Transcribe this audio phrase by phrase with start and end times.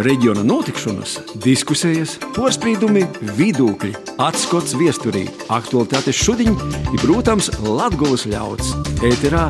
[0.00, 3.04] reģiona notikšanas, diskusijas, porcelāna,
[3.36, 3.92] vidūkļi,
[4.22, 8.72] atskats viesturī, aktuālitātes šodien ir, protams, Latvijas ļauds.
[9.04, 9.48] Ēterā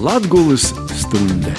[0.00, 1.52] Latvijas stunde.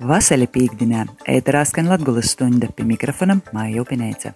[0.00, 4.34] Vasaļa pīkdienā ēterā skan Latvijas stunde pie mikrofona Māja Upinēca.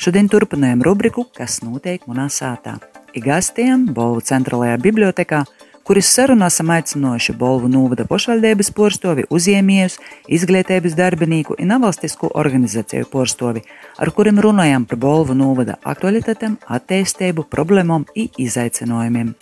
[0.00, 2.78] Šodien turpinājam rubriku Kas notiek manā sātā.
[3.14, 5.42] Igastiem Bolvu centrālajā bibliotekā
[5.90, 9.96] kuris sarunās esam aicinājuši Bolvu Nūvada pošvaldības porstovi, uzņēmējus,
[10.36, 13.64] izglītības darbinīku un nevalstisku organizāciju porstovi,
[13.98, 19.32] ar kuriem runājam par Bolvu Nūvada aktualitātēm, attīstību, problēmām un izaicinājumiem.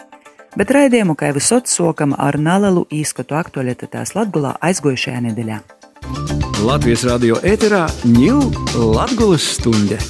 [0.57, 5.61] Bet raidījumu, kā jau visot, sokam ar nelielu īskatu aktualitātēs Latgulā aizgojušajā nedēļā.
[6.65, 10.01] Latvijas radio ēterā ņūl Latgulas stunde!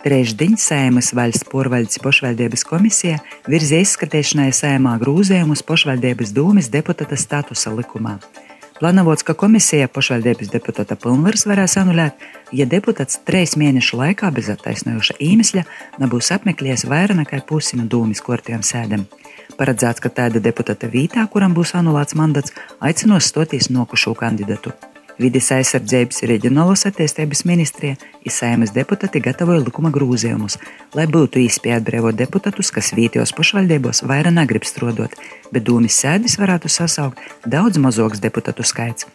[0.00, 3.18] Trešdiņa Sēmas valsts porvaļas pošvaldības komisija
[3.52, 8.14] virzīja izskatīšanai Sēmā grūzījumus pošvaldības dūmis deputāta statusa likumā.
[8.80, 12.24] Plānots, ka komisija pošvaldības deputāta pilnvaras varēs anulēt,
[12.56, 15.66] ja deputāts trīs mēnešu laikā bez attaisnojoša iemesla
[16.00, 19.04] nebūs apmeklējis vairāk nekā pusi no dūmis kortiem sēdēm.
[19.60, 24.72] Paredzēts, ka tāda deputāta vītā, kuram būs anulēts mandats, aicinās stoties nokušo kandidatu.
[25.20, 30.56] Vides aizsardzības reģionālās attīstības ministrija un saimas deputāti gatavoja likuma grozījumus,
[30.96, 35.18] lai būtu īspēja atbrīvot deputātus, kas vietējos pašvaldībos vairāk negrib strādāt,
[35.52, 39.10] bet dūmis sēdes varētu sasaukt daudz mazāks deputātu skaits.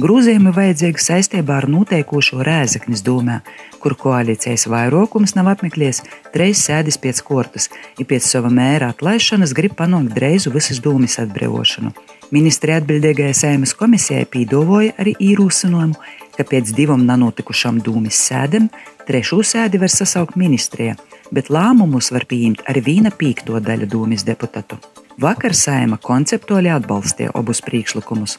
[0.00, 3.42] Grūzījumi vajadzīgi saistībā ar noteikošo Rēzaknis dūmē,
[3.82, 6.00] kur koalīcijas vairākums nav apmeklējis
[6.32, 7.68] trīs sēdes pēc kortas,
[8.00, 11.92] ja pēc sava mēra atlaišanas grib panākt dreizu visas dūmis atbrīvošanu.
[12.32, 15.98] Ministrija atbildīgajai sēmas komisijai pīdavoja arī īrūsinojumu,
[16.32, 18.70] ka pēc divām nanotikušām dūmis sēdēm
[19.04, 20.94] trešo sēdi var sasaukt ministrija,
[21.28, 24.80] bet lēmumus var pieņemt arī viena pīkto daļa dūmis deputātu.
[25.20, 28.38] Vakar sēma konceptuāli atbalstīja abus priekšlikumus.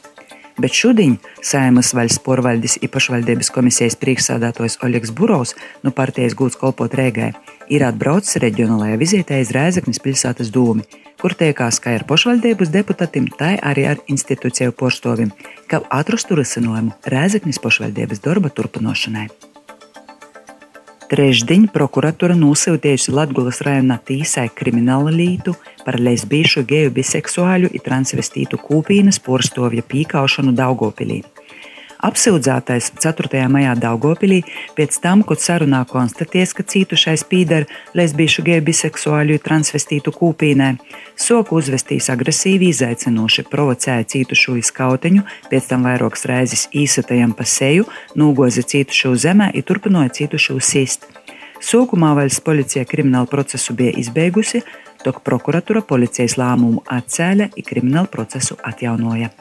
[0.58, 5.54] Bet šodien Saimas valsts porvaldis īpašvaldības komisijas priekšsādātājs Oļegs Burovs
[5.86, 7.30] no partijas gūts kolpot Rēgai
[7.70, 10.82] ir atbraucis reģionālajā vizītē iz Rēzaknis pilsētas dūmi,
[11.24, 15.30] kur tiekās kā ar pašvaldības deputātiem, tā arī ar institūciju porstovim,
[15.72, 19.30] kā atrastu risinājumu Rēzeknis pašvaldības darba turpināšanai.
[21.08, 25.54] Trešdiņ prokuratūra nosūtījusi Latvijas rajonā tīsai krimināla lītu
[25.86, 31.22] par lesbiešu, geju, biseksuāļu un transvestītu kūpīnas porstovja pīkaušanu Daugopilī.
[32.04, 33.46] Apsūdzētais 4.
[33.48, 34.42] maijā Daugopilī
[34.76, 37.64] pēc tam, kad sarunā konstatēs, ka cītušais pīdara
[37.96, 40.74] lesbiešu, geju, biseksuāļu, transvestītu kūpīnē,
[41.16, 47.88] soku uzvestīs agresīvi, izaicinoši, provocēja cītušo izskauteņu, pēc tam vairākas reizes īsatajam pa seju,
[48.20, 51.08] nūgoza cītušo zemē un turpināja cītušo sist.
[51.64, 54.60] Sākumā valsts policija kriminālu procesu bija izbeigusi,
[55.00, 59.32] tok prokuratūra policijas lēmumu atcēla un kriminālu procesu atjaunoja.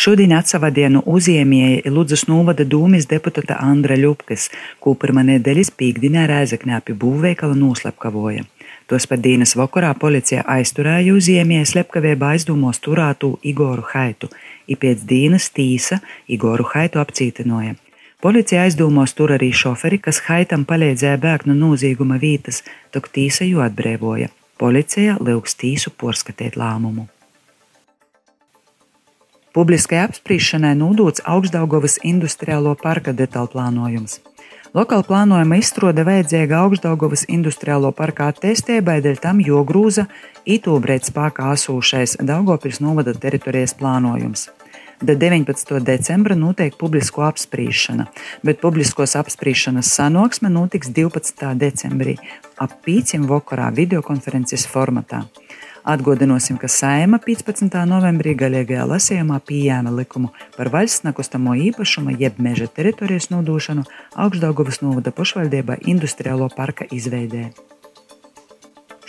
[0.00, 4.46] Šodien atsavadienu uzņēmēja Ludzas novada dūmis deputāta Andra Ļupkas,
[4.80, 8.46] ko pirmā nedēļas pīkdienā Rēzaknē pie būvveikala noslepkavoja.
[8.88, 14.32] Tos pat dienas vakarā policija aizturēja uzņēmēju slepkavībā aizdomos turētu Igoru Haitu,
[14.72, 16.00] un pēc dienas tīsa
[16.32, 17.76] Igoru Haitu apcietinoja.
[18.24, 23.60] Policija aizdomos tur arī šoferi, kas Haitam palīdzēja bēgt no nozīguma vietas, tok tīsa jo
[23.68, 24.32] atbrīvoja.
[24.56, 27.10] Policija lūgs tīsu porskatīt lēmumu.
[29.50, 34.20] Publiskai apspriešanai nodots Augstdagovas industriālo parka detaļu plānojums.
[34.78, 40.06] Lokāla plānojuma izstrāde vajadzīga Augstdagovas industriālo parka attīstībai, dēļ tam jogrūza
[40.46, 44.46] itūbrēt spēkā asūšais Daugopils novada teritorijas plānojums.
[45.02, 45.80] Da 19.
[45.82, 48.06] decembra notiek publisko apspriešana,
[48.46, 51.56] bet publiskos apspriešanas sanāksme notiks 12.
[51.58, 52.20] decembrī
[52.54, 53.16] ap 5.
[53.26, 55.24] vakarā videokonferences formatā.
[55.84, 57.72] Atgādināsim, ka Saima 15.
[57.88, 65.14] novembrī galīgajā lasījumā pieņēma likumu par valsts nekustamo īpašumu jeb meža teritorijas nodošanu Augstdagovas novada
[65.16, 67.48] pašvaldībai industriālo parka izveidē.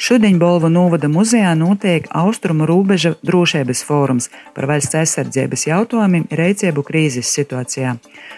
[0.02, 7.30] Šodien Bolvu novada muzejā notiek Austrumu robeža drošības fórums par valsts aizsardzības jautājumiem reiciebu krīzes
[7.38, 7.92] situācijā.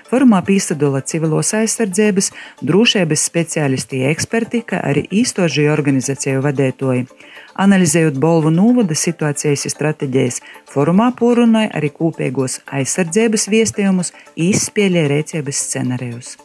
[0.10, 2.33] Forumā piesadola civilos aizsardzības,
[2.68, 7.07] drošības speciālisti, eksperti, kā arī īstožu organizāciju vadītāji.
[7.56, 14.12] Analizējot Bolvu novada situācijas un stratēģijas, forumā porunāja arī kopīgos aizsardzības viestījumus,
[14.51, 16.36] izspēlēja rēcības scenārijus.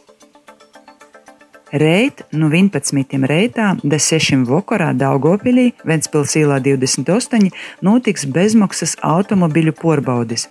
[1.71, 3.25] Reit no 11.
[3.29, 4.41] reitā da 6.
[4.49, 7.51] vakarā Daugopilī, Ventspils īlā 28,
[7.85, 10.47] notiks bezmaksas automobiļu porbaudis,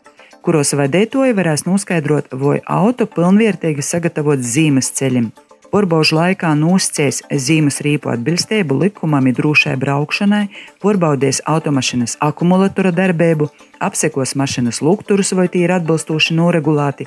[0.46, 5.32] kuros vadītāji varēs noskaidrot, vai auto pilnvērtīgi sagatavot zīmes ceļiem
[5.68, 10.46] Porbaužu laikā noscies zīmes rīpu atbilstību likumam ir drošai braukšanai,
[10.80, 13.50] porbaudies automašīnas akumulatora darbību,
[13.84, 17.04] apsekos mašīnas lukturus, vai tie ir atbilstoši noregulēti,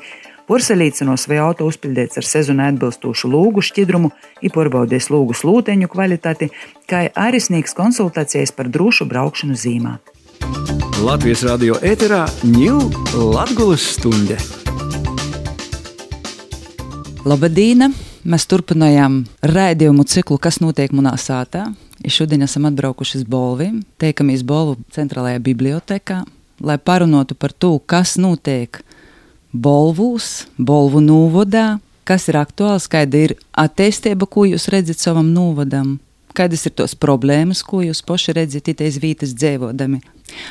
[0.49, 4.11] porcelīcenos vai auto uzpildīts ar sezonai atbilstošu lūgu šķidrumu,
[4.41, 6.51] ir porbaudies lūgu slūteņu kvalitāti,
[6.89, 9.97] kā arī sniegs konsultācijas par drošu braukšanu zīmā.
[11.01, 12.89] Latvijas radio ēterā ņūl
[13.33, 14.38] Latgulas stunde.
[17.25, 17.91] Labadīna!
[18.21, 21.71] Mēs turpinājām raidījumu ciklu, kas notiek manā sātā.
[22.05, 23.71] Šodien esam atbraukuši uz Bolvi,
[24.01, 26.19] teikamies Bolvu centrālajā bibliotekā,
[26.61, 28.83] lai parunātu par to, kas notiek
[29.51, 35.98] Bolvūs, Bolvu novadā, kas ir aktuāls, kāda ir attīstība, ko jūs redzat savam novadam,
[36.38, 40.00] kādas ir tos problēmas, ko jūs paši redzat itēs vītas dzīvodami.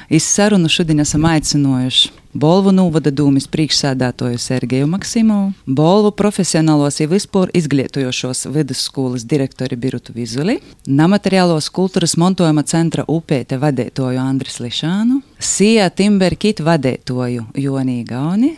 [0.09, 7.51] Iz sarunu šodien esam aicinājuši Bolvu novada dūmis priekšsēdētoju Sergeju Maksimovu, Bolvu profesionālos jau vispār
[7.59, 16.63] izglītojošos vidusskolas direktori Birutu Vizuli, Namateriālos kultūras montojuma centra upēte vadētoju Andris Lišānu, Sija Timberkit
[16.63, 18.53] vadētoju Jonī Gauni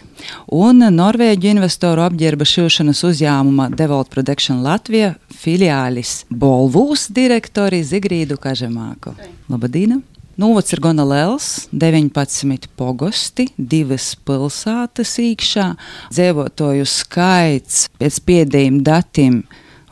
[0.53, 9.17] un Norvēģu investoru apģērba šūšanas uzņēmuma Devolt Production Latvija filiālis Bolvūs direktori Zigrīdu Kažemāku.
[9.49, 10.03] Labadīna!
[10.41, 11.47] Novads ir gana liels,
[11.77, 15.67] 19 pogosti, divas pilsētas iekšā,
[16.09, 19.43] dzīvotāju skaits pēc pēdējiem datiem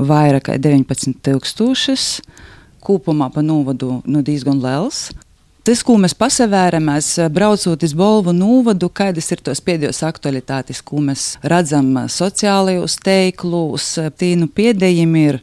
[0.00, 2.22] vairāk kā 19,000.
[2.80, 5.10] Kopumā pa novadu nu, diezgan liels.
[5.60, 11.34] Tas, ko mēs pasavēramies, braucot uz Bolvu novadu, kādas ir tos pēdējos aktualitātes, ko mēs
[11.44, 15.42] redzam sociālajos teiklos, tīnu pēdējiem ir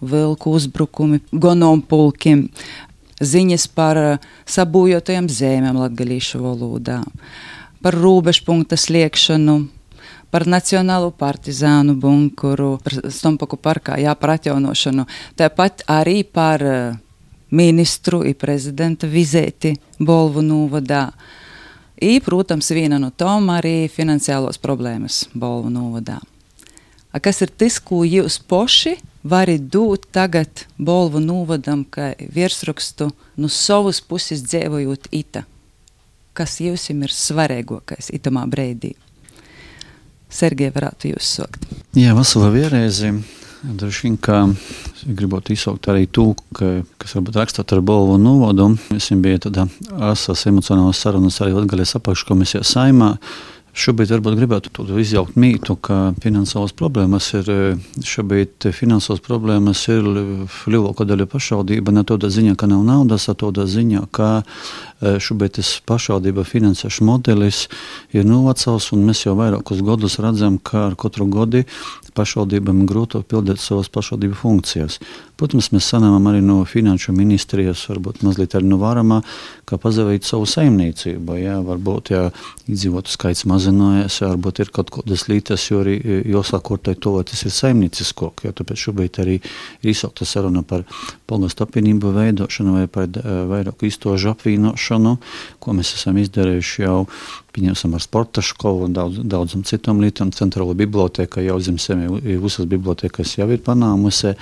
[0.00, 2.46] vilku uzbrukumi, gonompulkiem,
[3.20, 7.00] ziņas par eh, sabūjotajām zemēm latgaļīšu valodā,
[7.82, 9.58] par robežpunkta sliekšanu,
[10.30, 15.06] par Nacionālo partizānu bunkuru, par Stompaku parkā, jā, par atjaunošanu,
[15.38, 16.96] tāpat arī par eh,
[17.50, 21.08] ministru un prezidenta vizēti Bolvu novadā.
[21.98, 26.20] I, protams, viena no tām arī finansiālos problēmas Bolvu novadā.
[27.10, 28.98] A, kas ir tas, ko jūs paši
[29.28, 35.44] vari dot tagad Bolvu novadam, kā virsrakstu no savas puses dzīvojot ita.
[36.32, 38.94] Kas jums ir svarīgākais itamā brīdī?
[40.28, 41.64] Sergei, varētu jūs sākt.
[41.96, 43.14] Jā, vasarā vienreizi.
[43.58, 44.44] Droši vien, ka
[45.18, 48.68] gribot izsaukt arī to, ka, kas varbūt rakstot ar Bolvu novadu.
[48.92, 49.66] Visiem bija tāda
[50.12, 53.16] asas emocionālas sarunas arī Latgalijas apakškomisijā saimā.
[53.78, 57.50] Šobrīd varbūt gribētu izjaukt mītu, ka finansiālas problēmas ir,
[58.02, 60.08] šobrīd finansiālas problēmas ir
[60.66, 65.60] lielākā daļa pašvaldība, ne tādā ziņā, ka nav naudas, bet tādā ziņā, ka e, šobrīd
[65.60, 67.60] tas pašvaldība finansēšanas modelis
[68.10, 71.62] ir novacals, un mēs jau vairākus gadus redzam, ka ar katru gadu
[72.18, 74.98] pašvaldībām grūtāk pildīt savas pašvaldību funkcijas.
[75.38, 79.20] Protams, mēs sanāmām arī no finanšu ministrijas, varbūt mazliet arī no varamā,
[79.70, 81.36] kā pazavīt savu saimniecību.
[81.38, 82.24] Jā, varbūt, ja
[82.66, 85.94] iedzīvotu skaits mazinājies, jā, varbūt ir kaut kādas lītas, jo arī
[86.34, 90.82] jāsakortai to, vai tas ir saimniecisko, jo tāpēc šobrīd arī ir izsaukta saruna par
[91.30, 93.06] polgastu apvienību veidošanu vai par
[93.52, 95.18] vairāku iztožu apvienošanu,
[95.62, 97.04] ko mēs esam izdarījuši jau
[97.54, 100.32] pieņemsim ar sporta skolu un daudz, daudzam citam lietām.
[100.34, 104.34] Centrāla biblioteka jau zem sevi visas bibliotekas jau ir panāmusi.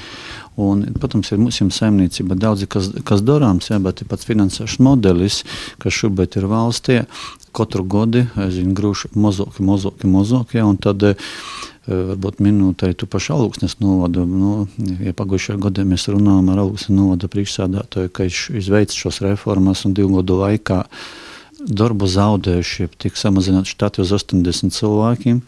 [0.57, 5.43] Un, protams, ir mūsu saimniecība daudz kas, kas darāms, jā, bet pats finansēšanas modelis,
[5.83, 7.03] kas šobrīd ir valstī,
[7.57, 8.25] katru gadu
[8.77, 10.57] grūž mazāk, mazāk, mazāk.
[10.81, 11.29] Tad eh,
[11.87, 14.25] varbūt minūte arī tu pašu augstnes novadu.
[14.29, 14.67] Nu,
[15.05, 19.97] ja pagājušajā gadā mēs runājām ar augstnes novadu priekšsādātāju, ka viņš izveic šos reformas un
[19.97, 20.83] divu gadu laikā
[21.67, 25.43] darbu zaudējuši, tika samazināti štati uz 80 cilvēkiem.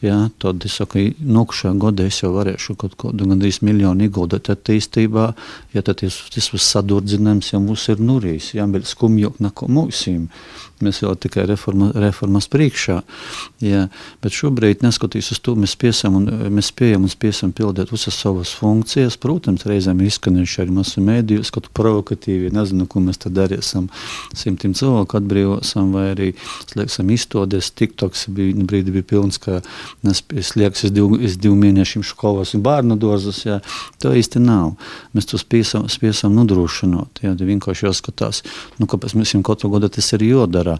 [0.00, 5.26] Jā, tad es saku, nākamajā gadā es jau varēšu kaut kādu gandrīz miljonu ieguldīt attīstībā.
[5.76, 10.30] Ja tad tas, tas sadurdzinājums jau mums ir nurījis, jā, bet skumjāk nekā mūsim.
[10.80, 13.00] Mēs vēl tikai reforma, reformas priekšā.
[13.60, 13.82] Jā,
[14.24, 15.74] bet šobrīd, neskatoties uz to, mēs
[16.08, 19.18] un mēs spējam un spējam pildīt visas savas funkcijas.
[19.20, 23.90] Protams, reizēm ir izskanējuši arī masu mēdījus, kaut provokatīvi, nezinu, ko mēs tad darīsim.
[24.36, 26.30] Simtiem cilvēku atbrīvosim vai arī
[26.70, 27.72] slēgsim izstādes.
[27.76, 29.60] TikToks bija, nu, brīdi bija pilns, ka
[30.00, 33.42] slēgs iz divu, divu mēnešiem skolas un bērnu dārzus.
[34.00, 34.74] To īsti nav.
[35.16, 37.20] Mēs to spējam nodrošināt.
[37.24, 38.42] Jā, vienkārši jāskatās,
[38.80, 40.78] nu, kāpēc mums katru gadu tas ir jādara jādara.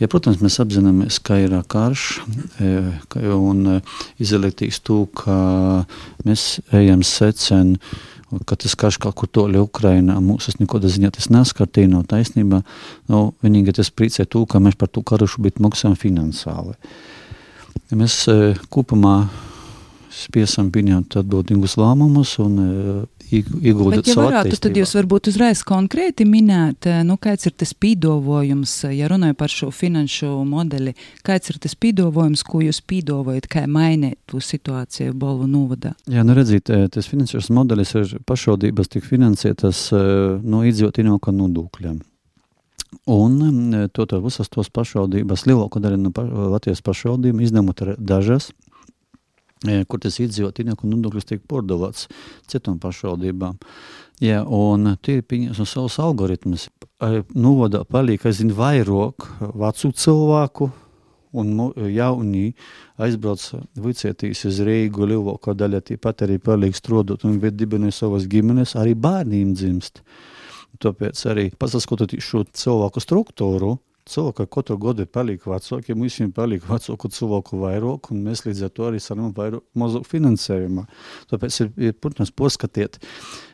[0.00, 2.22] Ja, protams, mēs apzināmies, ka ir karš
[2.62, 3.82] un
[4.18, 5.84] izolētīs to, ka
[6.26, 7.76] mēs ejam secen
[8.48, 12.62] ka tas karš kaut kur toļi Ukrainā, mūsu nekādā ziņā tas neskartīja no taisnībā.
[13.12, 16.72] Nu, vienīgi tas priecē to, ka mēs par to karu šobrīd maksājam finansiāli.
[17.90, 18.24] Ja mēs
[18.72, 19.26] kopumā
[20.12, 22.56] spiesam pieņemt atbildīgus lēmumus un
[23.32, 28.74] ieguldīt ja savu varētu, tad jūs varbūt uzreiz konkrēti minēt, nu, kāds ir tas pīdovojums,
[28.92, 30.94] ja runāju par šo finanšu modeli,
[31.26, 35.94] kāds ir tas pīdovojums, ko jūs pīdovojat, kā mainīt to situāciju Bolvu novadā?
[36.10, 42.00] Jā, nu redzīt, tas finansiāls modelis ir pašvaldības tik finansētas no iedzīvotību nodokļiem.
[43.10, 46.22] Un to visas tos pašvaldības, lielāko daļu no pa,
[46.52, 48.50] Latvijas pašvaldībām, izņemot dažas,
[49.88, 52.08] kur tas iedzīvotību nodokļus tiek pārdalīts
[52.50, 53.58] citām pašvaldībām.
[54.22, 56.68] Ja, un tie ir pieņemts savus algoritmus.
[57.34, 59.26] Novadā paliek, es zinu, vairāk
[59.58, 60.70] vecu cilvēku,
[61.32, 62.52] un jauni
[63.02, 63.42] aizbrauc
[63.82, 69.54] vicētīs uz Reigu, lielākā daļa tāpat arī paliek strodot un dibināja savas ģimenes, arī bērniem
[69.56, 70.02] dzimst.
[70.82, 73.76] Tāpēc arī paskatoties šo cilvēku struktūru,
[74.08, 78.74] cilvēki katru gadu paliek vecāki, mums viņiem paliek vecāku cilvēku vairāk, un mēs līdz ar
[78.74, 80.86] to arī saņemam mazāk finansējuma.
[81.30, 82.98] Tāpēc ir, ir protams, paskatiet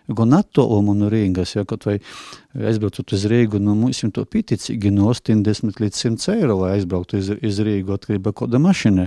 [0.08, 1.98] gan attālumu no Rīgas, ja kaut vai
[2.56, 7.28] aizbraucot uz Rīgu, nu, mums to pieticīgi no 80 līdz 100 eiro, lai aizbrauktu uz,
[7.44, 9.06] uz Rīgu atkarībā kāda mašīna.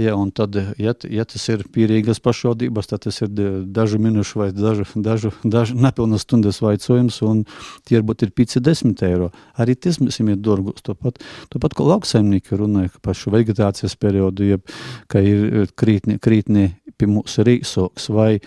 [0.00, 3.30] Ja, un tad, ja, ja tas ir pierīgas pašvaldības, tad tas ir
[3.70, 7.44] dažu minūšu vai dažu, dažu, dažu nepilnas stundas vaicojums, un
[7.88, 9.30] tie varbūt ir 5-10 eiro.
[9.60, 10.82] Arī tas mums ir dārgos.
[10.84, 11.22] Tāpat,
[11.54, 14.66] tāpat kā lauksaimnieki runāja par šo vegetācijas periodu, jeb,
[15.10, 18.40] ka ir krītni, krītni pie mūsu rīsoks vai,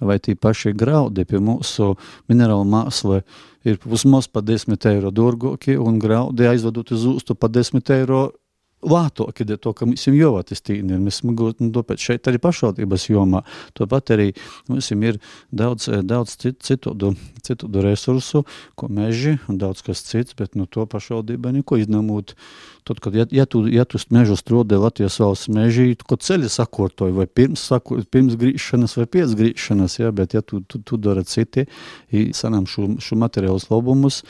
[0.00, 1.94] vai tī paši graudi pie mūsu
[2.28, 3.22] minerāla māsla
[3.66, 8.30] ir vismaz pa 10 eiro dārgāki, un graudi aizvedot uz ūstu pa 10 eiro
[8.84, 11.00] vātoki, dēļ to, ka mums ir jāattīstīna.
[11.02, 13.42] Mēs smagot, nu, tāpēc šeit arī pašvaldības jomā.
[13.78, 14.28] Tāpat arī
[14.70, 16.94] mums ir daudz, daudz citu,
[17.46, 18.44] citu resursu,
[18.76, 22.36] ko meži un daudz kas cits, bet no nu, to pašvaldība neko izņemot
[22.86, 26.46] Tad, kad ja, ja tu, ja tu mežu strādāji Latvijas valsts mežī, tu kaut ceļi
[26.54, 30.98] sakortoji, vai pirms, sako, pirms grīšanas, vai pēc grīšanas, ja, bet ja tu, tu, tu
[31.02, 31.64] dari citi,
[32.38, 34.20] sanām šo, šo materiālus labumus,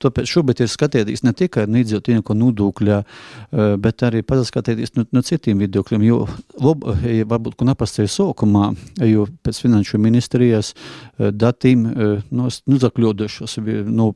[0.00, 5.22] tāpēc šobrīd ir skatēties ne tikai no iedzīvotīnieku nodokļa, e, bet arī paskatēties no, no
[5.24, 6.20] citiem viedokļiem, jo
[6.60, 6.84] lob,
[7.32, 8.70] varbūt, ko nepastāja sākumā,
[9.08, 14.12] jo pēc finanšu ministrijas e, datiem e, no, nozakļodošos no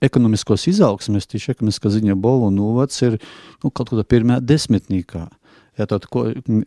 [0.00, 5.26] ekonomiskos izaugsmes, tieši ekonomiskā ziņa Bolu novads ir nu, kaut kādā pirmā desmitnīkā.
[5.78, 6.26] Ja ko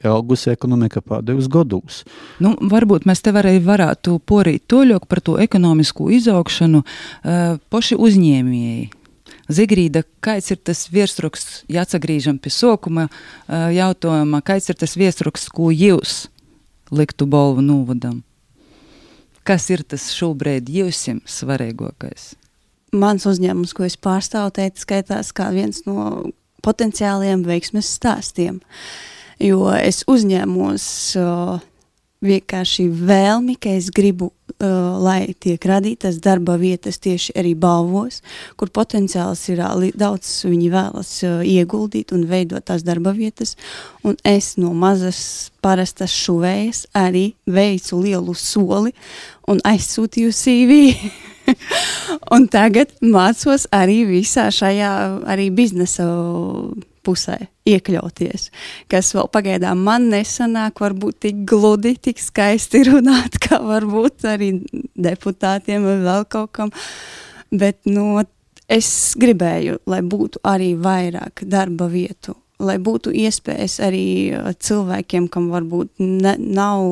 [0.10, 2.00] augusi ekonomika pēdējos gados.
[2.42, 9.02] Nu, varbūt mēs te arī varētu porīt toļok par to ekonomisko izaugšanu uh, poši uzņēmēji.
[9.52, 13.10] Zigrīda, kāds ir tas virsraksts, ja atgriežam pie sokuma
[13.50, 16.28] jautājuma, kāds ir tas virsraksts, ko jūs
[16.94, 18.22] liktu balvu novadam?
[19.44, 22.34] Kas ir tas šobrīd jūsim svarīgākais?
[22.94, 26.30] mans uzņēmums, ko es pārstāvu, teica, skaitās kā viens no
[26.64, 28.62] potenciāliem veiksmes stāstiem.
[29.42, 30.86] Jo es uzņēmos
[31.20, 31.58] uh,
[32.24, 34.68] vienkārši vēlmi, ka es gribu, uh,
[35.03, 38.22] lai tiek radītas darba vietas tieši arī balvos,
[38.60, 43.56] kur potenciāls ir uh, daudz, viņi vēlas uh, ieguldīt un veidot tās darba vietas.
[44.03, 48.96] Un es no mazas parastas šuvējas arī veicu lielu soli
[49.48, 50.82] un aizsūtīju CV.
[52.36, 54.94] un tagad mācos arī visā šajā
[55.27, 56.08] arī biznesa
[57.05, 57.38] pusē
[57.69, 58.50] iekļauties,
[58.91, 64.53] kas vēl pagaidām man nesanāk, varbūt tik gludi, tik skaisti runāt, kā varbūt arī
[64.95, 66.74] deputātiem vai vēl kaut kam.
[67.53, 68.24] Bet, nu,
[68.72, 74.05] es gribēju, lai būtu arī vairāk darba vietu, lai būtu iespējas arī
[74.57, 76.88] cilvēkiem, kam varbūt ne, nav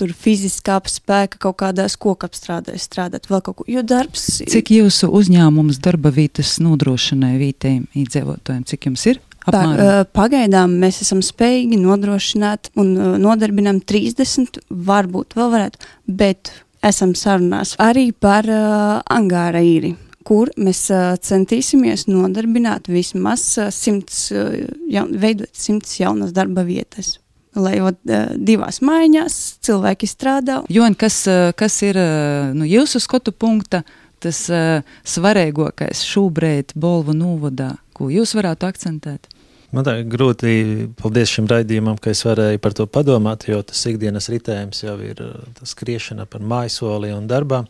[0.00, 3.66] tur fiziskā spēka kaut kādās kokapstrādēs strādāt, vēl kaut ko.
[3.70, 4.40] Jo darbs.
[4.50, 8.64] Cik jūsu uzņēmums darba vietas nodrošināja vietējiem iedzīvotājiem?
[8.70, 9.20] Cik jums ir?
[9.48, 10.08] Apmēram?
[10.12, 12.92] Pagaidām mēs esam spējīgi nodrošināt un
[13.22, 15.88] nodarbinām 30, varbūt vēl varētu,
[16.20, 16.52] bet
[16.84, 19.94] esam sarunās arī par uh, angāra īri
[20.26, 24.52] kur mēs uh, centīsimies nodarbināt vismaz uh, simts, uh,
[24.92, 27.16] jaun, veidot simts jaunas darba vietas
[27.58, 27.98] lai ot,
[28.36, 30.60] divās maiņās cilvēki strādā.
[30.70, 31.24] Jon, kas,
[31.58, 31.98] kas ir
[32.54, 33.82] nu, jūsu skatu punkta,
[34.20, 34.44] tas
[35.08, 39.30] svarīgākais šobrīd Bolvu novadā, ko jūs varētu akcentēt?
[39.70, 40.52] Man tā ir grūti,
[40.98, 45.20] paldies šim raidījumam, ka es varēju par to padomāt, jo tas ikdienas ritējums jau ir
[45.62, 47.62] skriešana par mājasoli un darbā.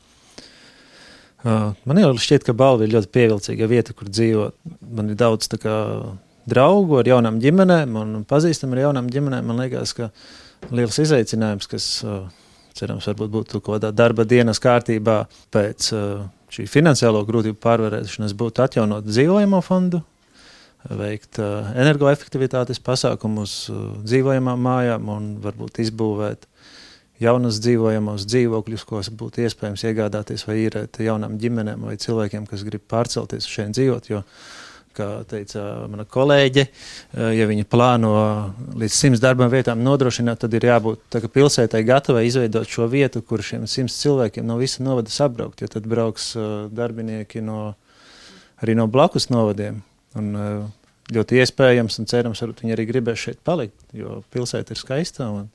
[1.44, 4.56] Man jau šķiet, ka balva ir ļoti pievilcīga vieta, kur dzīvot.
[4.96, 5.76] Man ir daudz tā kā
[6.50, 9.48] draugu ar jaunām ģimenēm un pazīstam ar jaunām ģimenēm.
[9.48, 10.10] Man liekas, ka
[10.74, 12.26] liels izaicinājums, kas uh,
[12.76, 15.22] cerams, varbūt būtu kaut kādā darba dienas kārtībā
[15.54, 20.02] pēc uh, šī finansiālo grūtību pārvarēšanas, būtu atjaunot dzīvojamo fondu,
[20.88, 23.66] veikt energoefektivitātes pasākumus
[24.00, 26.46] dzīvojamām mājām un varbūt izbūvēt
[27.20, 32.86] jaunas dzīvojamos dzīvokļus, ko būtu iespējams iegādāties vai īrēt jaunām ģimenēm vai cilvēkiem, kas grib
[32.88, 34.08] pārcelties uz šeit dzīvot.
[34.08, 34.22] Jo,
[34.96, 36.64] kā teica mana kolēģe,
[37.36, 38.14] ja viņi plāno
[38.80, 43.68] līdz simts darbam vietām nodrošināt, tad ir jābūt pilsētai gatavai izveidot šo vietu, kur šiem
[43.70, 46.32] simts cilvēkiem no visa novada sabraukt, jo tad brauks
[46.74, 47.70] darbinieki no,
[48.64, 49.80] arī no blakus novadiem.
[50.18, 50.34] Un,
[51.14, 55.48] ļoti iespējams un cerams, ka viņi arī gribēs šeit palikt, jo pilsēta ir skaista un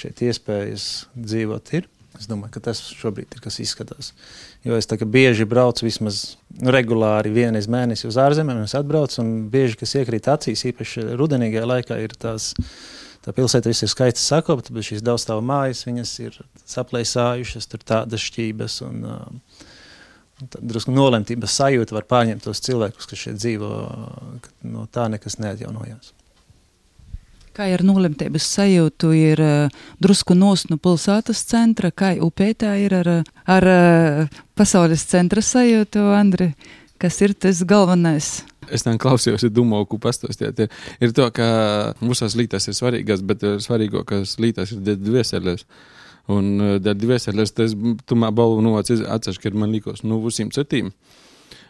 [0.00, 1.88] šeit iespējas dzīvot ir.
[2.14, 4.12] Es domāju, ka tas šobrīd ir kas izskatās.
[4.64, 9.80] Jo es bieži braucu vismaz regulāri vienreiz mēnesī uz ārzemēm, un es atbraucu, un bieži
[9.80, 12.54] kas iekrīt acīs, īpaši rudenīgajā laikā, ir tās.
[13.24, 15.86] Tā pilsēta ir skaisti sakopta, bet šīs daudzstāvu mājas,
[16.20, 16.34] ir
[16.68, 19.62] saplēsājušas, tur tādas šķības un uh,
[20.60, 23.70] drusku nolemtības sajūta var pārņemt tos cilvēkus, kas šeit dzīvo,
[24.44, 26.12] ka no tā nekas neatjaunojās.
[27.54, 33.10] Kā ar nolemtības sajūtu ir uh, drusku nost no pilsētas centra, kā upētā ir ar,
[33.46, 36.48] ar uh, pasaules centra sajūtu, Andri,
[36.98, 38.40] kas ir tas galvenais?
[38.74, 40.64] Es tam klausījos, domāju, ko pastāstīt.
[40.66, 41.46] Ir, ir to, ka
[42.02, 45.62] mūsās lītās ir svarīgas, bet svarīgākās lītās ir dvēseles.
[46.34, 47.78] Un dēļ dvēseles tas
[48.10, 50.90] tumā balvu novāc atceļ, ka man likos, nu, visiem citiem.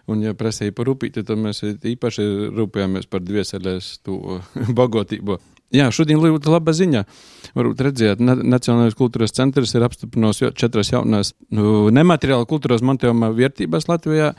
[0.08, 2.24] Un, ja prasīja par upīti, tad mēs īpaši
[2.56, 3.98] rūpējāmies par dvēseles
[4.80, 5.42] bagātību.
[5.72, 7.02] Jā, šodien ļoti laba ziņa.
[7.54, 14.34] Varbūt redzēt, Nacionālais kultūras centrs ir apstiprinājis četras jaunās nu, nemateriāla kultūras mantojuma vērtības Latvijā.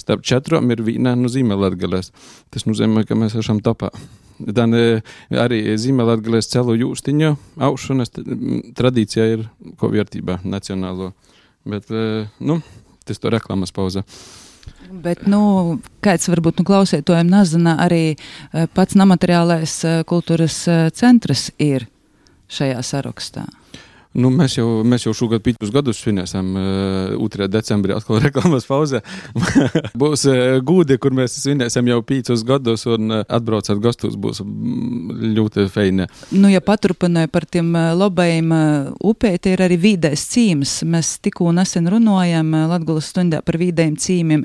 [0.00, 2.10] Starp četrām ir viena no zīmelatgalēs.
[2.50, 3.92] Tas nozīmē, ka mēs esam topā.
[4.40, 4.76] Tad
[5.36, 8.14] arī zīmelatgalēs celu jūstiņu aušanas
[8.78, 11.12] tradīcija ir ko vērtībā nacionālo.
[11.68, 12.62] Bet, e, nu,
[13.04, 14.06] tas to reklāmas pauza.
[14.90, 21.50] Bet, nu, kāds varbūt nu, klausītājiem nezina, arī eh, pats nemateriālais eh, kultūras eh, centrs
[21.62, 21.86] ir
[22.50, 23.46] šajā sarakstā.
[24.10, 26.48] Nu, mēs, jau, mēs jau šogad piecus gadus svinēsim.
[26.58, 27.46] Uh, 2.
[27.46, 29.04] decembrī atkal reklāmas pauzē.
[30.02, 35.68] būs uh, gūdi, kur mēs svinēsim jau piecus gadus, un uh, atbraucat gastos būs ļoti
[35.70, 36.08] feini.
[36.34, 38.50] Nu, ja paturpināju par tiem labajiem
[38.98, 40.80] upē, tie ir arī vīdais cīms.
[40.90, 44.44] Mēs tikko nesen runājam Latgulas stundā par vīdējiem cīmiem.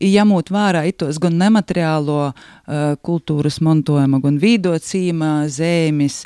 [0.00, 6.22] Ņemot vērā itos gan nemateriālo uh, kultūras mantojumu, gan vīdocīmā, zēmis,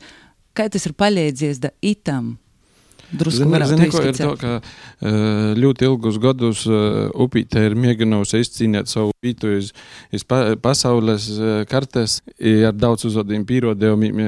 [0.54, 2.36] kā tas ir palīdzies da itam?
[3.20, 4.52] Drusku varētu Zini, ir to, ka
[5.60, 9.72] ļoti ilgus gadus upīte ir mēģinājusi izcīnīt savu vietu iz,
[10.14, 11.28] iz pa, pasaules
[11.70, 14.24] kartes ar daudz uzvadījumu pierādījumiem.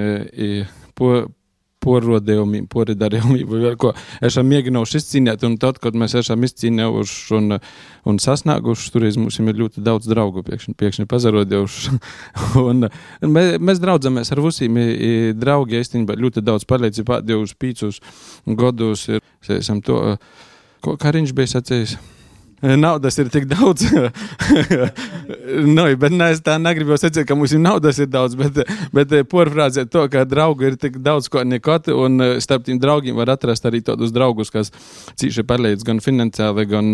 [0.97, 1.13] Po,
[1.87, 3.93] porrodījumiem, poridarījumiem, vai ko
[4.27, 7.59] esam mēģinājuši izcīnīt, un tad, kad mēs esam izcīnījuši un,
[8.11, 11.95] un sasnieguši, tur mums ir ļoti daudz draugu piekšņi, piekšņi pazarodījuši.
[12.67, 14.81] un, un mēs, mēs draudzamies ar visiem,
[15.39, 18.03] draugi īstenībā ļoti daudz palīdzību pēdējos pīcus
[18.59, 19.25] gadus ir,
[19.59, 20.03] esam to,
[20.85, 21.99] ko Kariņš bija sacījis.
[22.63, 23.85] Naudas ir tik daudz.
[25.77, 28.63] nu, bet ne, es tā negribu teikt, ka mums ir naudas ir daudz, bet,
[28.97, 33.35] bet porfrāzē to, ka draugu ir tik daudz, ko nekot, un starp tiem draugiem var
[33.35, 34.73] atrast arī tādus draugus, kas
[35.21, 36.91] cīši palīdz gan finansiāli, gan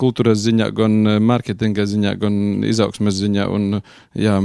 [0.00, 3.48] kultūras ziņā, gan mārketinga ziņā, gan izaugsmes ziņā.
[3.52, 3.82] Un,
[4.16, 4.38] jā,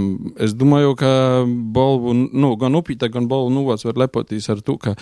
[0.43, 1.13] es domāju, ka
[1.47, 4.97] bolvu, nu, gan upīta, gan bolvu nuvots var lepoties ar to, ka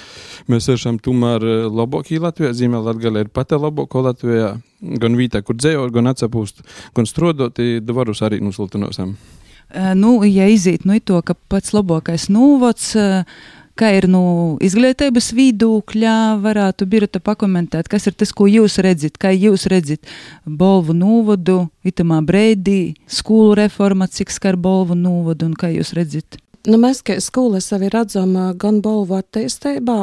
[0.52, 5.94] mēs esam tomēr labākie Latvijā, zīmē Latgalē ir pati labāko Latvijā gan vītā, kur dzējot,
[5.96, 6.64] gan atsapūst,
[6.98, 7.62] gan strodot,
[7.94, 9.16] varus arī nusultinosim.
[10.00, 12.94] Nu, ja iziet no nu, to, ka pats labākais nūvots,
[13.78, 14.22] kā ir nu,
[14.64, 20.08] izglītības vidūkļā, varētu birata pakomentēt, kas ir tas, ko jūs redzat, kā jūs redzat
[20.46, 26.40] Bolvu nūvodu, itamā breidī, skolu reforma, cik skar Bolvu nūvodu un kā jūs redzat?
[26.68, 29.96] Nu, mēs, kā skola, sevi redzam gan balvu attīstībā,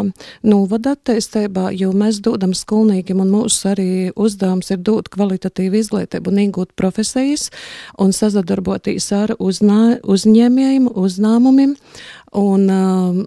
[0.48, 6.40] novada attīstībā, jo mēs dodam skolniekiem, un mūsu arī uzdevums ir dot kvalitatīvu izglītību un
[6.46, 7.50] iegūt profesijas
[8.00, 11.76] un sazadarboties ar uznā, uzņēmējiem, uzņēmumiem.
[12.40, 13.20] Un uh,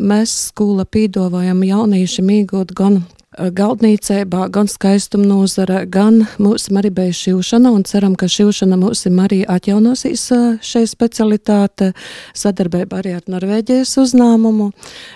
[0.00, 3.02] mēs skola pīdovājam jauniešiem iegūt gan
[3.48, 9.40] galdniecībā, gan skaistuma nozara, gan mūsu arī bija šīšana, un ceram, ka šīšana mums arī
[9.48, 10.26] atjaunosīs
[10.64, 11.92] šai specialitāte
[12.36, 14.70] sadarbībā arī ar Norvēģijas uzņēmumu,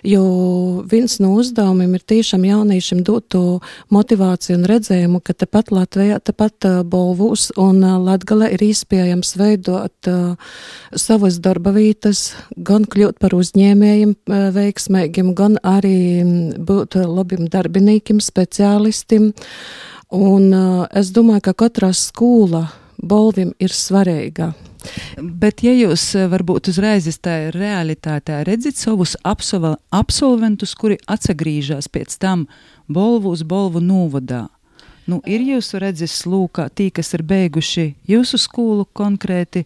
[0.08, 0.24] jo
[0.90, 3.60] viens no uzdevumiem ir tiešām jauniešiem dotu
[3.94, 10.10] motivāciju un redzējumu, ka tepat Latvijā, tepat Bolvūs un Latgale ir iespējams veidot
[10.96, 14.14] savas darba vietas, gan kļūt par uzņēmējiem
[14.54, 16.24] veiksmīgiem, gan arī
[16.64, 19.32] būt labiem darbiniekiem darbiniekiem, speciālistim.
[20.10, 22.70] Un uh, es domāju, ka katrā skola
[23.02, 24.54] Bolvim ir svarīga.
[25.18, 32.46] Bet, ja jūs varbūt uzreiz tā realitātē redzat savus absolventus, kuri atgriežas pēc tam
[32.86, 34.48] Bolvu uz Bolvu novadā,
[35.06, 39.64] nu, ir jūsu redzes lūkā tī, kas ir beiguši jūsu skolu konkrēti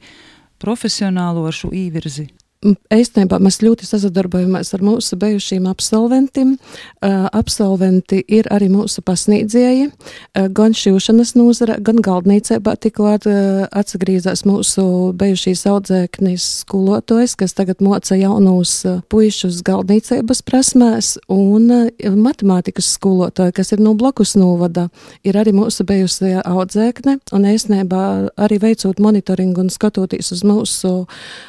[0.58, 2.28] profesionālo šo īvirzi?
[2.58, 6.56] Īstenībā mēs ļoti sadarbojamies ar mūsu bijušiem absolventiem.
[6.98, 12.74] Uh, absolventi ir arī mūsu pasniedzēji, uh, gan šūšanas nozara, gan galdniecībā.
[12.82, 14.86] Tikklāt uh, atgriezīsies mūsu
[15.20, 18.74] bijušīs audzēknis skolotājs, kas tagad moca jaunus
[19.06, 21.70] puišus galdniecības prasmēs, un
[22.18, 24.88] matemātikas skolotāja, kas ir no blakus novada,
[25.22, 28.02] ir arī mūsu bijusī audzēkne, un īstenībā
[28.34, 30.94] arī veicot monitoringu un skatoties uz mūsu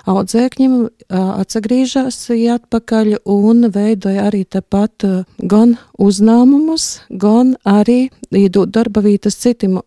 [0.06, 5.06] audzēkņiem, atgriežas atpakaļ un veidoja arī tepat
[5.40, 6.90] gan uzņēmumus,
[7.22, 9.80] gan arī iedot darba vietas citiem.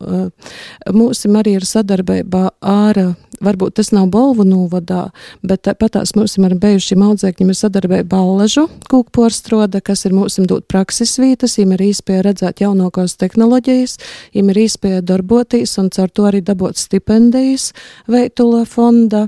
[0.92, 3.05] Mums arī ir sadarbība ar
[3.42, 5.09] varbūt tas nav Bolvu novadā,
[5.42, 11.14] bet patās mums ir bijušiem audzēkņiem ir sadarbība Ballažu kūkporstroda, kas ir mums dot prakses
[11.20, 13.96] vietas, viņiem ir īspēja redzēt jaunākās tehnoloģijas,
[14.35, 17.70] viņiem ir īspēja darboties un caur to arī dabūt stipendijas
[18.11, 19.27] veitula fonda.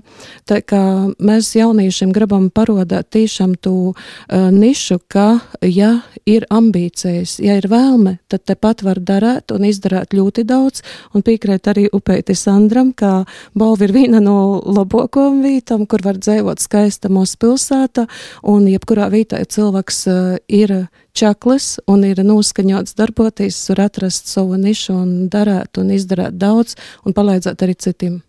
[0.48, 0.82] Tā kā
[1.18, 5.96] mēs jauniešiem gribam parodāt tiešām tu uh, nišu, ka, ja
[6.28, 10.80] ir ambīcijas, ja ir vēlme, tad tepat var darēt un izdarīt ļoti daudz
[11.14, 16.64] un piekrēt arī upēti Sandram, ka Bolvi ir viena no labākajām vietām, kur var dzīvot
[16.64, 18.06] skaista mūsu pilsēta,
[18.42, 24.96] un jebkurā ja cilvēks uh, ir čaklis un ir noskaņots darboties, var atrast savu nišu
[24.96, 28.22] un darēt un izdarīt daudz un palīdzēt arī citiem.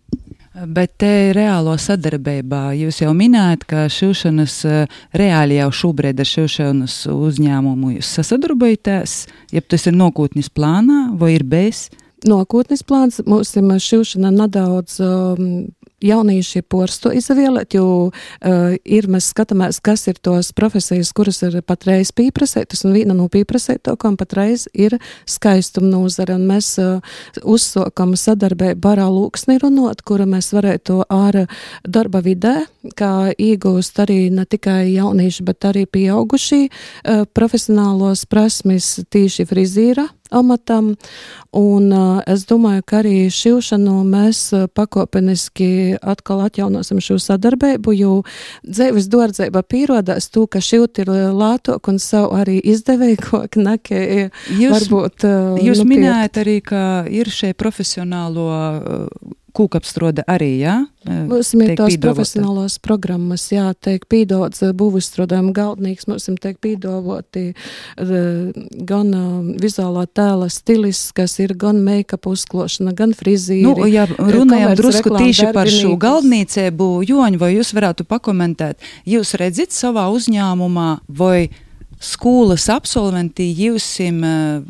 [0.56, 4.54] Bet te reālo sadarbībā jūs jau minējat, ka šūšanas
[5.12, 9.18] reāli jau šobrīd ar šūšanas uzņēmumu jūs sasadarbojaties,
[9.52, 11.90] ja tas ir nokūtnis plānā vai ir bez?
[12.24, 15.66] Nākotnes plāns mums ir šūšana nedaudz um,
[16.04, 22.12] jaunieši porsto izvēlēt, jo uh, ir mēs skatāmies, kas ir tos profesijas, kuras ir patreiz
[22.16, 27.00] pieprasētas, un viena no pieprasētokām patreiz ir skaistuma nozara, un mēs uh,
[27.44, 31.42] uzsokam sadarbību barā lūksni runot, kura mēs varētu ar
[31.88, 32.58] darba vidē,
[32.98, 40.94] kā iegūst arī ne tikai jaunieši, bet arī pieaugušie uh, profesionālos prasmes tīši frizīra amatam.
[41.56, 48.12] Un uh, es domāju, ka arī šīšanu mēs uh, pakopeniski atkal atjaunosim šo sadarbību, jo
[48.66, 54.02] dzīves dārdzība pierodās to, ka šūt ir lētāk un savu arī izdevīgāk nekā
[54.50, 55.24] varbūt.
[55.24, 58.50] Uh, jūs nu, minējat arī, ka ir šie profesionālo
[59.56, 60.74] kūkapstrode arī, jā?
[61.06, 67.44] Mums ir tās profesionālās programmas, jā, tiek pīdots būvistrodēm galdnīgs, mums tiek pīdovoti
[68.90, 69.12] gan
[69.62, 73.64] vizuālā tēla stilis, kas ir gan make-up uzklošana, gan frizīri.
[73.64, 79.72] Nu, ja runājam drusku tīši par šo galdnīcēbu, Joņu, vai jūs varētu pakomentēt, jūs redzat
[79.76, 81.48] savā uzņēmumā, vai
[82.02, 84.20] skolas absolventi jūsim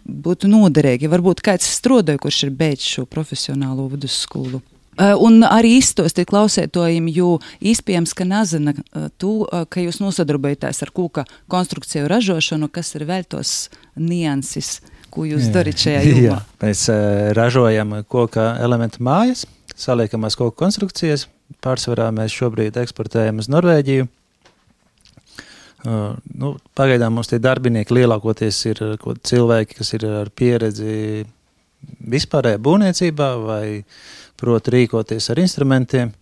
[0.05, 1.09] būtu noderīgi?
[1.11, 4.63] Varbūt kāds strodoja, kurš ir beidzis šo profesionālo vidusskolu?
[4.97, 10.81] Eh, un arī izstostiet klausētojiem, jo iespējams, ka nezina eh, to, eh, ka jūs nosadarbojaties
[10.87, 13.69] ar kūka konstrukciju ražošanu, kas ir vēl tos
[14.01, 14.79] nianses,
[15.13, 16.41] ko jūs darat šajā jomā.
[16.61, 21.25] Mēs uh, ražojam koka elementu mājas, saliekamās koka konstrukcijas.
[21.65, 24.09] Pārsvarā mēs šobrīd eksportējam uz Norvēģiju.
[25.87, 31.25] Uh, nu, pagaidām mums tie darbinieki lielākoties ir cilvēki, kas ir ar pieredzi
[32.13, 34.05] vispārējā būvniecībā vai uh,
[34.41, 36.13] prot rīkoties ar instrumentiem.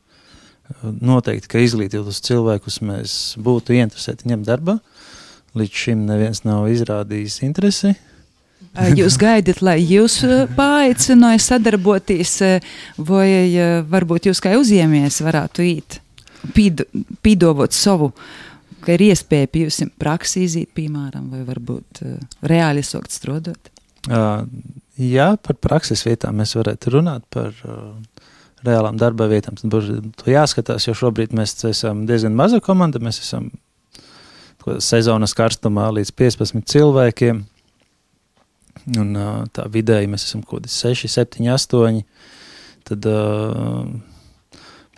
[0.82, 4.78] Noteikti, ka izglītotus cilvēkus mēs būtu interesēti ņemt darbā.
[5.54, 7.92] Līdz šim neviens nav izrādījis interesi.
[8.74, 10.16] Jūs gaidat, lai jūs
[10.56, 12.32] paaicināja sadarboties,
[12.98, 13.28] vai
[13.86, 16.00] varbūt jūs kā uzņēmējs varētu īt,
[17.22, 18.10] pīdovot savu,
[18.82, 22.02] ka ir iespēja pie jums praksi izīt, piemēram, vai varbūt
[22.50, 23.70] reāli sākt strādāt?
[25.00, 27.96] Jā, par prakses vietām mēs varētu runāt par uh,
[28.62, 29.56] reālām darba vietām.
[29.58, 29.90] Tad būs
[30.30, 33.02] jāskatās, jo šobrīd mēs esam diezgan maza komanda.
[33.02, 33.50] Mēs esam
[34.78, 37.42] sezonas karstumā līdz 15 cilvēkiem.
[39.00, 42.00] Un, uh, tā vidēji mēs esam kaut kādi 6, 7, 8.
[42.86, 43.82] Tad uh,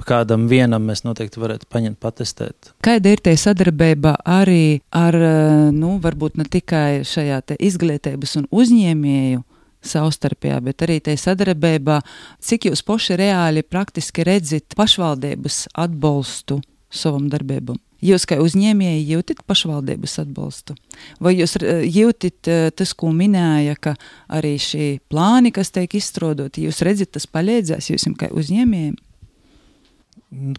[0.05, 2.73] kādam vienam mēs noteikti varētu paņemt, patestēt.
[2.85, 9.45] Kāda ir tie sadarbība arī ar, uh, nu, varbūt ne tikai šajā izglītības un uzņēmēju
[9.89, 12.01] savstarpējā, bet arī tajā sadarbībā,
[12.45, 16.61] cik jūs paši reāli praktiski redzat pašvaldības atbalstu
[16.93, 17.81] savam darbībam.
[18.05, 20.75] Jūs kā uzņēmēji jūtat pašvaldības atbalstu?
[21.23, 23.95] Vai jūs eh, jūtat eh, tas, ko minēja, ka
[24.29, 28.99] arī šī plāni, kas tiek izstrādāti, jūs redzat, tas palīdzēs jums kā uzņēmējiem?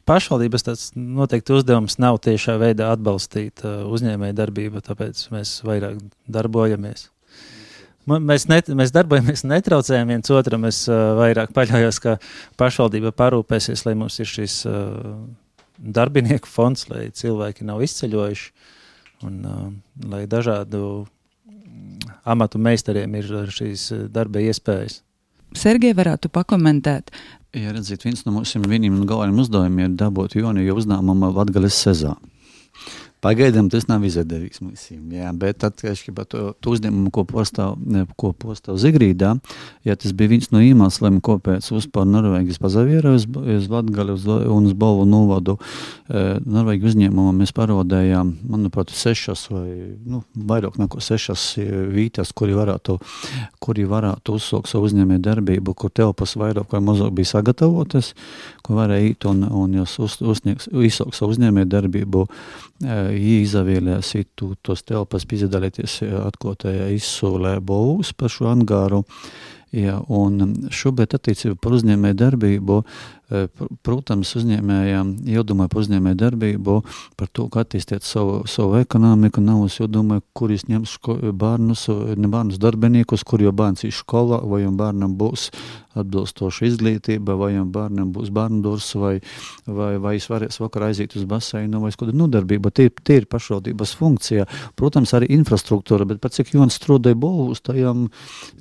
[0.08, 6.00] Pašvaldības tāds noteikti uzdevums nav tiešā veidā atbalstīt uh, uzņēmēju darbību, tāpēc mēs vairāk
[6.32, 7.10] darbojamies.
[8.08, 10.67] Mēs, net, mēs darbojamies, netraucējam viens otram.
[10.70, 12.15] Es uh, vairāk paļaujos, ka
[12.60, 15.17] pašvaldība parūpēsies, lai mums ir šis uh,
[15.78, 18.48] darbinieku fonds, lai cilvēki nav izceļojuši
[19.28, 19.65] un uh,
[20.08, 21.08] lai dažādu
[22.28, 25.02] amatu meistariem ir šīs darba iespējas.
[25.56, 27.12] Sergei varētu pakomentēt.
[27.56, 32.20] Ja redziet, viens no mūsu galvenajiem uzdevumiem ir dabūt Joniju uzņēmumu Latgales sezonu.
[33.17, 34.84] Pagaidām tas nav izdevīgs mums.
[34.93, 37.73] Jā, bet attiecībā par to, to uzņēmumu, ko postāv,
[38.19, 39.32] ko postāv Zigrīdā,
[39.88, 44.13] ja tas bija viens no iemesliem, kāpēc uzpār Norvēģijas pazaviera uz, uz Latgali
[44.53, 49.65] un uz Bolvu novadu e, Norvēģiju uzņēmumu mēs parodējām, manuprāt, sešas vai,
[50.06, 51.47] nu, vairāk neko sešas
[51.93, 52.99] vītas, kuri varētu,
[53.63, 58.13] kuri varētu uzsākt savu uzņēmēju darbību, kur telpas vairāk vai mazāk bija sagatavotas,
[58.62, 62.27] ko varēja īt un, un jūs uz, izsākt savu uzņēmēju darbību.
[62.77, 69.04] E, izavīlēs tu tos telpas piedalīties atklātajā izsolē Bovus par šo angāru.
[69.76, 72.78] Ja, un šobrīd attiecībā par uzņēmēju darbību
[73.84, 76.76] protams, uzņēmējiem jādomā par uzņēmēju darbību,
[77.20, 79.42] par to, kā attīstīt savu, savu ekonomiku.
[79.44, 80.94] Nav jādomā, kur jūs ņems
[81.36, 85.50] bērnus, ne bērnus darbiniekus, kur jau bērns ir skolā, vai jau bērnam būs
[85.98, 89.16] atbilstoša izglītība, vai jau bērnam būs bērnu durs, vai,
[89.66, 92.72] vai, vai es varēs vakar aiziet uz baseinu, vai kādu nodarbību.
[92.72, 94.46] Tie, tie ir pašvaldības funkcija.
[94.78, 98.08] Protams, arī infrastruktūra, bet pat cik Jons strādāja Bolvus, tajām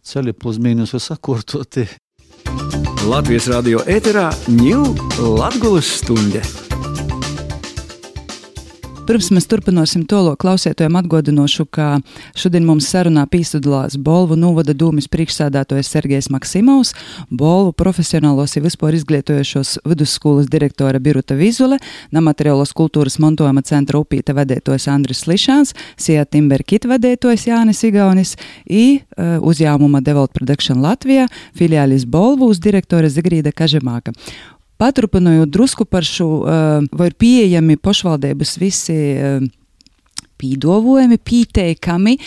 [0.07, 1.87] ceļi plus mīnus ir sakurtoti.
[3.06, 4.96] Latvijas radio ēterā ņūl
[5.38, 6.65] Latvijas stunde.
[9.06, 12.00] Pirms mēs turpināsim to klausētājiem atgādinošu, ka
[12.34, 16.90] šodien mums sarunā pīsudalās Bolvu novada dūmis priekšsādātojas Sergejs Maksimovs,
[17.30, 21.78] Bolvu profesionālos un vispār izglītojošos vidusskolas direktora Biruta Vizule,
[22.10, 28.34] namateriālos kultūras mantojuma centra upīta vadētājs Andris Lišāns, Sija Timber Kit vadētājs Jānis Igaunis
[28.66, 34.18] i uh, uzņēmuma Develop Production Latvijā filiālis Bolvūs direktore Zigrīda Kažemāka.
[34.76, 36.28] Paturpinot drusku par šo,
[36.92, 38.98] vai ir pieejami pašvaldības visi
[40.36, 42.18] pīdovojumi, pieteikami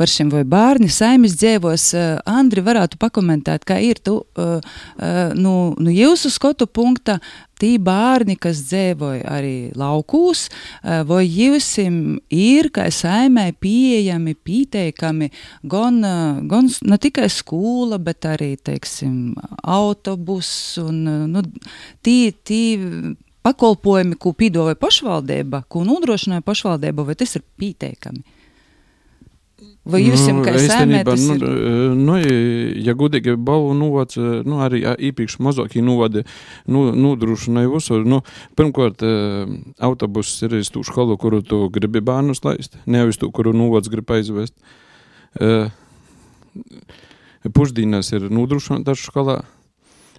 [0.00, 1.90] par šiem vai bērni saimis dzēvos.
[2.28, 4.22] Andri varētu pakomentēt, kā ir tu,
[5.36, 7.18] nu, nu jūsu skotu punkta,
[7.60, 10.46] tī bērni, kas dzēvoja arī laukūs,
[11.04, 15.28] vai jūsim ir, kā saimē, pieejami, pieteikami,
[15.68, 16.00] gan,
[16.48, 21.44] gan ne tikai skola, bet arī, teiksim, autobus un, nu,
[22.00, 22.62] tī, tī,
[23.44, 28.39] pakalpojumi, ko pīdāvāja pašvaldība, ko nodrošināja pašvaldība, vai tas ir pieteikami?
[29.88, 31.22] Vai jūs esat kā sēmētas?
[31.40, 31.52] Nu,
[31.96, 34.12] nu, ja gudīgi balvu novac,
[34.44, 36.26] nu, arī īpaši mazākie novadi,
[36.68, 38.04] nu, nodrošināja visur.
[38.04, 38.20] Nu,
[38.60, 39.00] pirmkārt,
[39.80, 44.12] autobuss ir uz tū skolu, kuru tu gribi bērnus laist, nevis tu, kuru novac grib
[44.12, 44.52] aizvest.
[47.56, 49.40] Pusdienas ir nodrošināta skolā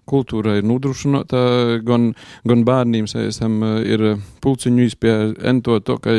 [0.09, 1.41] kultūra ir nodrošināta,
[1.85, 2.11] gan,
[2.47, 4.03] gan bērniem esam, ir
[4.43, 6.15] pulciņu izpēja ento to, ka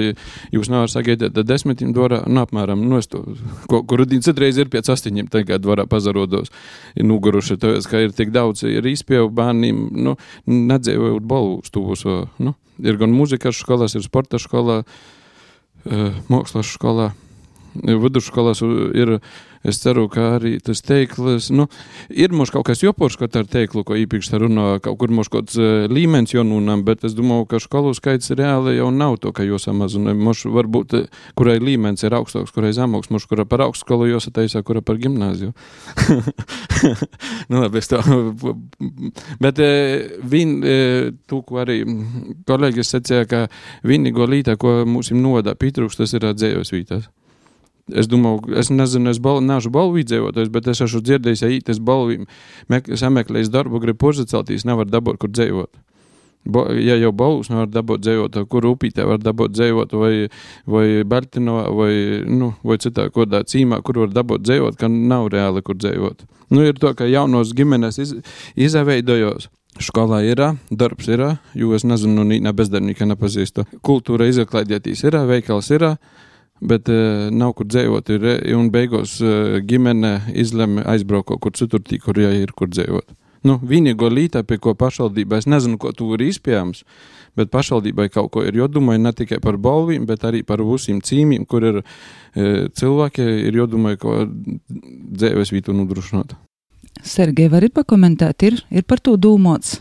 [0.55, 3.25] jūs nevarat sagaidīt ar desmitiem dvarā, un apmēram, nu, es to,
[3.71, 6.53] ko, kur citreiz ir pēc astoņiem, tagad dvarā pazarodos,
[6.97, 10.17] ir nuguruši, tāpēc, ka ir tik daudz, ir izpēju bērniem, nu,
[10.47, 12.07] nedzēvojot balvu stūvus,
[12.43, 14.83] nu, ir gan mūzikas skolās, ir sporta skolā,
[16.31, 17.11] mākslas skolā,
[17.75, 19.19] vidusskolās ir
[19.63, 21.69] Es ceru, ka arī tas teiklis, nu,
[22.11, 25.47] ir mums kaut kas jopošs, ka ar teiklu, ko īpaši runā, kaut kur mums kaut
[25.47, 29.47] kāds uh, līmenis jaununam, bet es domāju, ka skolu skaits reāli jau nav to, ka
[29.47, 30.17] jūs samazina.
[30.19, 30.97] Mums varbūt,
[31.39, 34.99] kurai līmenis ir augstāks, kurai zemāks, mums kura par augstu skolu jūs ataisā, kura par
[35.03, 35.55] gimnāziju.
[37.51, 38.03] nu, labi, es to.
[39.47, 40.59] bet uh, vien,
[41.31, 41.85] tu, ko arī
[42.51, 43.47] kolēģis sacīja, ka
[43.87, 47.13] vienīgo lītā, ko mums ir nodā pietrūkst, tas ir dzējos vītās.
[47.91, 51.75] Es domāju, es nezinu, es bal, neesmu balvu izdzīvotājs, bet es esmu dzirdējis, ja īstenībā
[51.75, 55.81] es balvu sameklēju darbu, gribu uzcelties, nevar dabūt, kur dzīvot.
[56.45, 60.13] Bo, ja jau balvus nevar dabūt dzīvot, kur upītē var dabūt dzīvot, vai,
[60.67, 61.93] vai Baltino, vai,
[62.27, 66.27] nu, vai citā kodā cīmā, kur var dabūt dzīvot, ka nav reāli, kur dzīvot.
[66.51, 68.17] Nu, ir to, ka jaunos ģimenes iz,
[68.59, 69.51] izaveidojos.
[69.81, 71.23] Skolā ir, darbs ir,
[71.57, 73.65] jo es nezinu, ne bezdarbnieka nepazīstu.
[73.87, 75.87] Kultūra izklaidētīs ir, veikals ir
[76.63, 78.13] bet uh, nav kur dzīvot.
[78.15, 83.19] Ir, un beigās uh, ģimene izlemj aizbraukt kaut kur citur, kur jau ir kur dzīvot.
[83.43, 86.85] Nu, vienīgo lītā, pie ko pašvaldībai, es nezinu, ko tu vari izpējams,
[87.39, 91.43] bet pašvaldībai kaut ko ir jodomāja ne tikai par balvīm, bet arī par visiem cīmiem,
[91.51, 94.21] kur ir e, cilvēki, ir jodomāja, ko
[94.71, 96.37] dzīves vietu nodrošināt.
[97.03, 99.81] Sergei, vari pakomentēt, ir, ir par to domāts?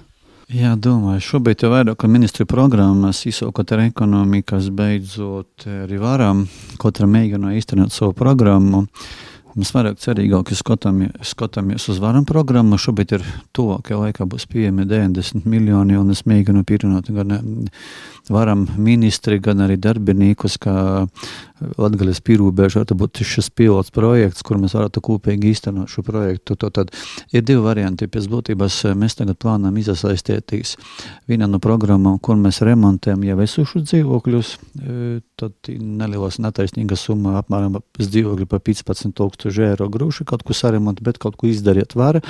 [0.51, 6.41] Jā, domāju, šobrīd jau vairāk ministru programmas izsaukt ar ekonomikas beidzot arī varam,
[6.81, 8.81] katra mēģina īstenot savu programmu.
[9.55, 12.75] Mēs vairāk cerīgāk skatāmies, skatāmies uz varam programmu.
[12.79, 13.23] Šobrīd ir
[13.55, 17.31] tuvākajā laikā būs pieejami 90 miljoni, un es mēģinu pierunāt gan
[18.29, 20.75] varam ministri, gan arī darbiniekus, kā
[21.77, 26.55] Latvijas pierobežā būtu šis pilots projekts, kur mēs varētu kopīgi īstenot šo projektu.
[26.57, 26.91] To, tad
[27.34, 28.10] ir divi varianti.
[28.12, 30.75] Pēc būtības mēs tagad plānām iesaistīties
[31.29, 34.53] vienā no programmām, kur mēs remontējam jau esošus dzīvokļus.
[34.81, 40.57] E, tad nelielas netaisnīgas summa apmēram pēc dzīvokļa par 15 tūkstoši eiro grūši kaut ko
[40.57, 42.21] saremontēt, bet kaut ko izdarīt var.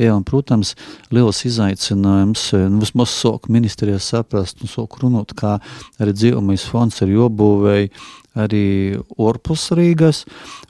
[0.00, 0.74] Jā, un, protams,
[1.14, 5.58] liels izaicinājums, nu, vismaz sok ministrijas saprast un sok runāt, kā
[6.02, 7.92] arī dzīvumais fonds ir jobūvēji
[8.38, 8.64] arī
[9.18, 10.22] ārpus Rīgas,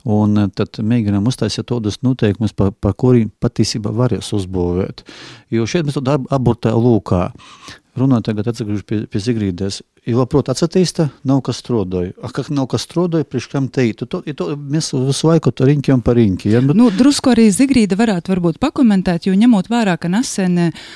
[0.09, 5.03] un tad mēģinām uztaisīt tādus noteikumus, pa, pa kuriem patiesībā varēs uzbūvēt.
[5.53, 7.27] Jo šeit mēs tādā aburtā lūkā
[7.97, 9.79] runājot tagad atgriežos pie, pie Zigrīdas.
[10.07, 12.13] Ir labprāt atsatīsta, nav kas strodoja.
[12.23, 14.05] A, kā nav kas strodoja, priekš kam teikt?
[14.09, 16.53] To, to, mēs visu laiku to riņķiem par riņķi.
[16.53, 16.61] Ja?
[16.65, 16.77] Bet...
[16.79, 20.87] Nu, drusku arī Zigrīda varētu varbūt pakomentēt, jo ņemot vērā, ka nesen uh,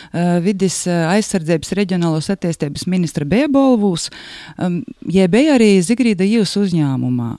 [0.45, 4.09] vidis uh, aizsardzības reģionālos attīstības ministra Bēbolvūs,
[4.57, 7.31] um, jebēja arī Zigrīda jūs uzņēmumā.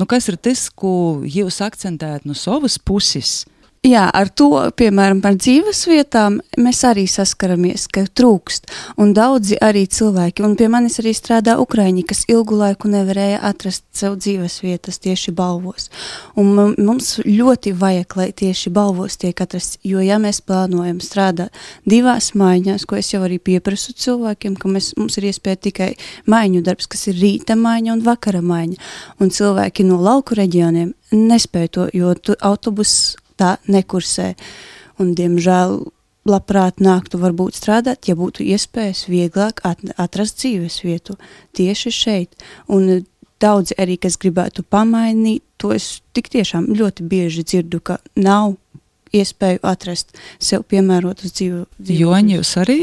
[0.00, 3.42] Nu, kas ir tas, ko jūs akcentējat no savas puses?
[3.80, 8.66] Jā, ar to, piemēram, par dzīves vietām mēs arī saskaramies, ka trūkst.
[9.00, 13.86] Un daudzi arī cilvēki, un pie manis arī strādā Ukraiņi, kas ilgu laiku nevarēja atrast
[13.96, 15.88] sev dzīves vietas tieši balvos.
[16.36, 21.56] Un mums ļoti vajag, lai tieši balvos tiek atrasts, jo ja mēs plānojam strādāt
[21.88, 25.90] divās maiņās, ko es jau arī pieprasu cilvēkiem, ka mēs, mums ir iespēja tikai
[26.28, 28.76] maiņu darbs, kas ir rīta maiņa un vakara maiņa.
[29.24, 32.12] Un cilvēki no lauku reģioniem nespēja to, jo
[32.44, 34.34] autobus tā nekursē.
[35.00, 35.80] Un, diemžēl,
[36.28, 41.16] labprāt nāktu varbūt strādāt, ja būtu iespējas vieglāk atrast dzīves vietu
[41.56, 42.44] tieši šeit.
[42.68, 43.06] Un
[43.40, 48.56] daudzi arī, kas gribētu pamainīt, to es tik tiešām ļoti bieži dzirdu, ka nav
[49.16, 51.64] iespēju atrast sev piemērotu dzīvu.
[51.80, 52.78] dzīvu Joņi, jūs arī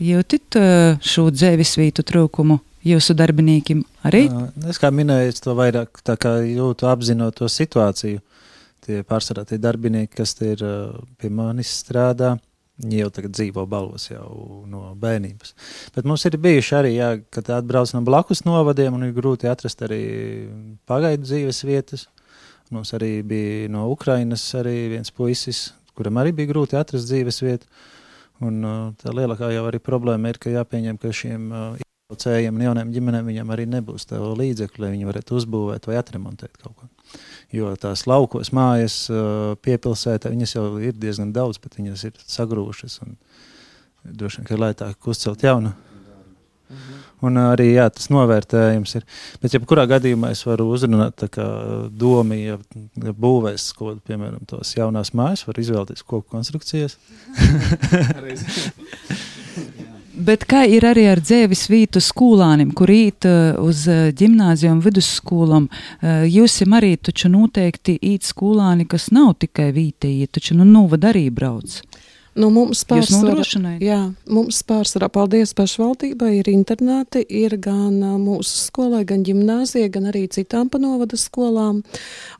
[0.00, 2.60] jūtat uh, šo dzīves vietu trūkumu?
[2.82, 4.24] Jūsu darbiniekiem arī?
[4.66, 8.18] Es kā minēju, es to vairāk jūtu apzinot to situāciju
[8.86, 10.64] tie pārsvarā tie darbinieki, kas ir
[11.20, 12.36] pie manis strādā.
[12.82, 15.52] Viņi jau tagad dzīvo balvos jau no bērnības.
[15.94, 19.84] Bet mums ir bijuši arī, jā, kad atbrauc no blakus novadiem, un ir grūti atrast
[19.84, 20.00] arī
[20.88, 22.08] pagaidu dzīves vietas.
[22.72, 27.68] Mums arī bija no Ukrainas arī viens puisis, kuram arī bija grūti atrast dzīves vietu.
[28.42, 28.64] Un
[28.98, 31.52] tā lielākā jau arī problēma ir, ka jāpieņem, ka šiem
[32.12, 36.58] iepriekšējiem un jauniem ģimenēm viņam arī nebūs tādu līdzekļu, lai viņi varētu uzbūvēt vai atremontēt
[36.60, 36.88] kaut ko.
[37.52, 39.04] Jo tās laukos mājas
[39.64, 43.00] piepilsētā viņas jau ir diezgan daudz, bet viņas ir sagrūšas.
[44.02, 45.74] Droši vien, ka ir lētāk uzcelt jaunu.
[46.72, 47.00] Mhm.
[47.22, 49.04] Un arī jā, tas novērtējums ir.
[49.42, 51.22] Bet, ja kurā gadījumā es varu uzrunāt
[51.92, 52.56] domu, ja,
[53.04, 56.96] ja būvēs kaut kādu, piemēram, tos jaunās mājas, var izvēlēties koku konstrukcijas.
[60.12, 65.70] Bet kā ir arī ar dzēvis vītu skolānim, kur īt uh, uz ģimnāzijām, uh, vidusskolām?
[65.72, 71.08] Uh, jūs esat arī taču noteikti īt skolāni, kas nav tikai vītēji, taču nu novad
[71.08, 71.80] arī brauc.
[72.32, 73.42] Nu, mums pārsvarā,
[73.84, 73.98] jā,
[74.32, 80.70] mums pārsvarā, paldies pašvaldībai, ir internāti, ir gan mūsu skolai, gan ģimnāzija, gan arī citām
[80.72, 81.82] panovada skolām.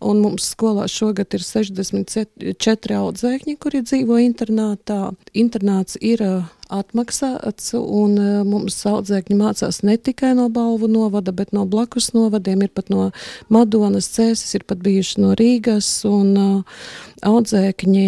[0.01, 5.03] Un mums skolā šogad ir 64 audzēkņi, kuri dzīvo internātā.
[5.37, 6.25] Internāts ir
[6.73, 12.65] atmaksāts, un e, mums audzēkņi mācās ne tikai no Balvu novada, bet no blakus novadiem,
[12.67, 13.11] ir pat no
[13.53, 16.85] Madonas cēsis, ir pat bijuši no Rīgas, un uh,
[17.23, 18.07] audzēkņi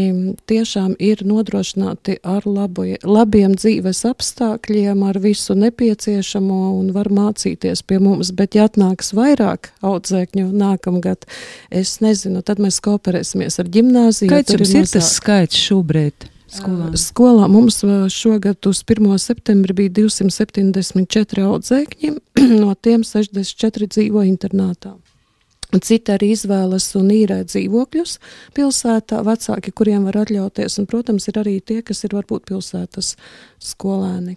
[0.50, 8.00] tiešām ir nodrošināti ar labu, labiem dzīves apstākļiem, ar visu nepieciešamo un var mācīties pie
[8.02, 11.28] mums, bet ja atnāks vairāk audzēkņu nākamgad,
[11.70, 14.32] es nezinu, tad mēs kooperēsimies ar ģimnāziju.
[14.32, 16.33] Kāds jums ir tas skaits šobrīd?
[16.54, 16.90] Skolā.
[16.98, 17.80] Skolā mums
[18.14, 19.08] šogad uz 1.
[19.18, 22.12] septembri bija 274 audzēkņi,
[22.62, 24.94] no tiem 64 dzīvo internātā.
[25.82, 28.18] Citi arī izvēlas un īrē dzīvokļus
[28.54, 33.16] pilsētā, vecāki, kuriem var atļauties, un, protams, ir arī tie, kas ir varbūt pilsētas
[33.72, 34.36] skolēni.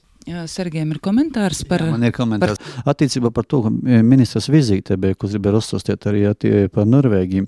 [0.51, 1.85] Sergejam ir komentārs par.
[1.85, 2.93] Jā, man ir komentārs par...
[2.93, 3.73] attiecībā par to, ka
[4.03, 6.25] ministrs vizīte bija, kurš gribēja uzstāstīt arī
[6.73, 7.47] par Norvēģiju.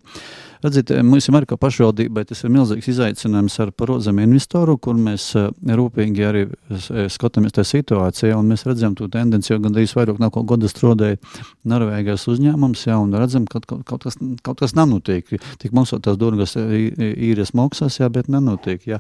[0.60, 5.46] Redziet, mums ir kā pašvaldībai tas ir milzīgs izaicinājums ar parozam investoru, kur mēs eh,
[5.80, 10.50] rūpīgi arī eh, skatāmies tajā situācijā, un mēs redzam to tendenci, jo gandrīz vairāk kaut
[10.52, 11.16] gada strodēja
[11.64, 15.32] Norvēģijas uzņēmums, jā, un redzam, ka kaut, kaut, kas, kaut kas nenotiek.
[15.64, 19.00] Tik mums tās durgas īres maksās, jā, bet nenotiek, jā.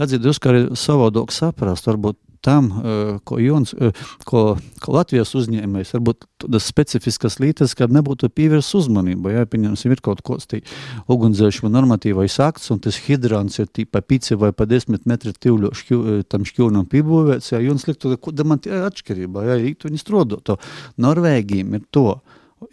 [0.00, 2.70] Redziet, jūs kā arī savādāk saprast, varbūt tam,
[3.26, 3.72] ko, Jons,
[4.28, 4.42] ko,
[4.84, 9.32] ko Latvijas uzņēmējs, varbūt tādas specifiskas lietas, kad nebūtu pievērst uzmanību.
[9.32, 10.48] Ja, pieņemsim, ir kaut kāds
[11.10, 16.00] ugunsdzēsuma normatīvais akts, un tas hidrants ir pa 5 vai pa 10 metru tīvļu šķu,
[16.30, 20.54] tam šķūnam pībūvēts, ja Jons liktu, ka man ir atšķirība, ja, ītu viņi strodot.
[21.00, 22.08] Norvēģiem ir to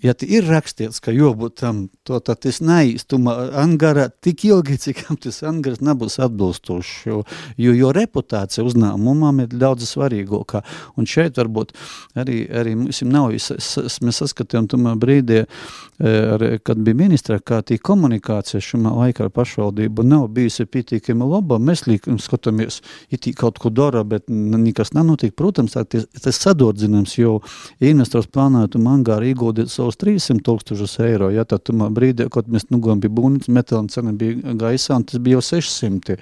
[0.03, 5.41] ja ir rakstīts, ka jābūt tam, to tad tas neīstuma angara tik ilgi, cik tas
[5.47, 7.21] angars nebūs atbilstošs, jo,
[7.61, 10.63] jo, jo reputācija uzņēmumam ir daudz svarīgākā.
[10.99, 11.73] Un šeit varbūt
[12.19, 17.79] arī, arī mums nav, mēs saskatījām tumā brīdī, e, ar, kad bija ministra, kā tī
[17.81, 22.81] komunikācija šumā laikā ar pašvaldību nav bijusi pietiekami laba, mēs līkam skatāmies,
[23.11, 25.33] it kaut ko dara, bet nekas nenotiek.
[25.37, 27.39] Protams, tas, tas sadordzināms, jo
[27.79, 31.33] investors plānētu mangāru iegūdīt savus 300 tūkstošus eiro.
[31.33, 35.19] Ja, tad brīdī, kad mēs nu gājām pie būvniecības, metāla cena bija gaisā, un tas
[35.19, 36.21] bija jau 600.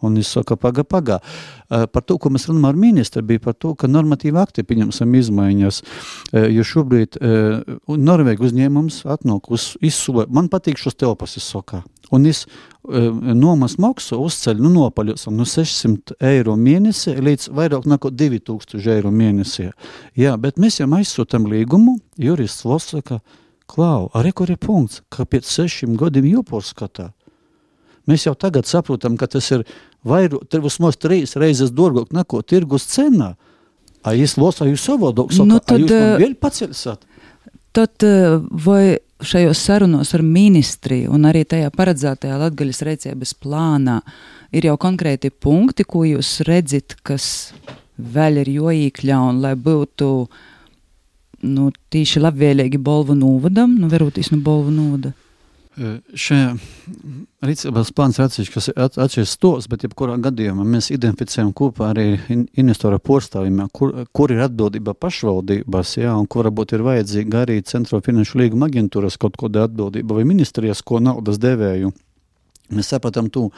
[0.00, 1.18] Un es saku, paga, paga.
[1.68, 5.82] Par to, ko mēs runājam ar ministru, bija par to, ka normatīva akti pieņemsim izmaiņas,
[6.56, 7.20] jo šobrīd
[7.84, 10.24] Norvēģi uzņēmums atnāk uz izsūlu.
[10.32, 11.82] Man patīk šos telpas, es saku.
[12.10, 12.44] Un es
[12.82, 19.68] nomas maksu uzceļ nu, nopaļosim no 600 eiro mēnesī līdz vairāk nekā 2000 eiro mēnesī.
[20.18, 23.20] Jā, bet mēs jau aizsūtam līgumu, jurists Losaka,
[23.70, 27.10] klau, arī kur ir punkts, ka pēc sešiem gadiem jāporskatā.
[28.10, 29.66] Mēs jau tagad saprotam, ka tas ir
[30.08, 33.36] vairāk, vismaz trīs reizes dārgāk nekā tirgus cenā.
[34.02, 37.06] A es losu, jūs savādāk sakat, nu, tad, jūs man vēl paceļsat?
[37.76, 38.06] Tad
[38.64, 44.00] vai šajos sarunos ar ministriju un arī tajā paredzētajā latgaļas rēcības plānā
[44.56, 47.52] ir jau konkrēti punkti, ko jūs redzat, kas
[48.00, 50.10] vēl ir joīkļaun, lai būtu
[51.48, 55.12] nu, tīši labvēlīgi Bolvu novadam, nu, verūtīs no Bolvu novada?
[55.78, 56.56] Šajā
[57.46, 62.06] rīcības plāns ir atsevišķi, kas ir atsevišķs tos, bet jebkurā gadījumā mēs identificējam kopā arī
[62.58, 68.02] investora porcelāniem, kur, kur ir atbildība pašvaldībās, jā, un kur varbūt ir vajadzīga arī centro
[68.02, 71.94] finanšu līguma aģentūras kaut kāda atbildība vai ministrijas, ko naudas devēju.
[72.74, 73.48] Mēs saprotam, tu,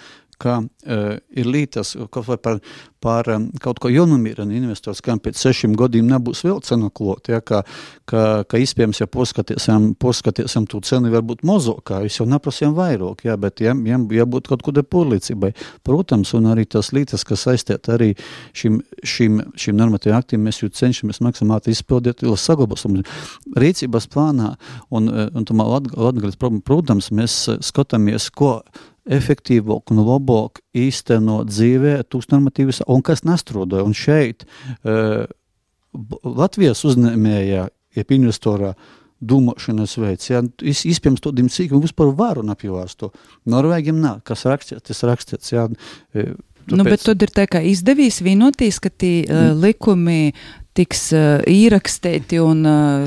[0.40, 2.58] ka uh, ir lietas, kaut vai par,
[3.02, 7.40] par um, kaut ko jaunumierinu investors, kam pēc sešiem gadiem nebūs vēl cena klot, ja,
[7.44, 7.62] ka,
[8.08, 13.36] ka, ka iespējams, ja poskatīsim, poskatīsim tu cenu varbūt mazākā, es jau neprasījām vairāk, ja,
[13.40, 15.52] bet jām, jām jābūt kaut kādai porlīcībai.
[15.86, 18.12] Protams, un arī tas lietas, kas saistīt arī
[18.56, 23.02] šim, šim, šim normatīviem aktiem, mēs jau cenšamies maksimāli izpildīt, lai saglabāsim
[23.58, 24.54] rīcības plānā,
[24.94, 28.58] un, un tomēr Latgales, protams, mēs skatāmies, ko
[29.06, 33.86] efektīvāk un labāk īstenot dzīvē tos normatīvus, un kas nestrodoja.
[33.86, 35.24] Un šeit uh,
[36.24, 38.72] Latvijas uzņēmējā, ja investorā,
[39.22, 40.30] domāšanas veids.
[40.30, 43.12] Ja, Iespējams, tādiem cīkiem vispār varu apjūvās to.
[43.50, 45.52] Norvēģiem nav, kas rakstīts, tas rakstīts.
[45.54, 45.68] Ja,
[46.62, 46.78] Tāpēc...
[46.78, 50.30] Nu, bet tad ir tā kā izdevīs vienotīs, ka tie uh, likumi
[50.76, 53.04] tiks uh, ierakstīti un uh,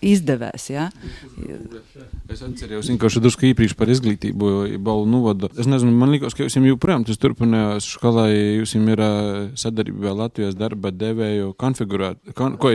[0.00, 0.68] izdevās.
[0.72, 0.88] Ja?
[2.32, 4.52] Es atceros, ka viņš drusku īpaši par izglītību
[4.82, 5.52] balu novada.
[5.60, 9.04] Es nezinu, man liekas, ka jūs joprojām tas turpinājās skolā, jūs ir
[9.60, 12.32] sadarbībā Latvijas darba devēju konfigurēt.
[12.38, 12.72] Kon, ko,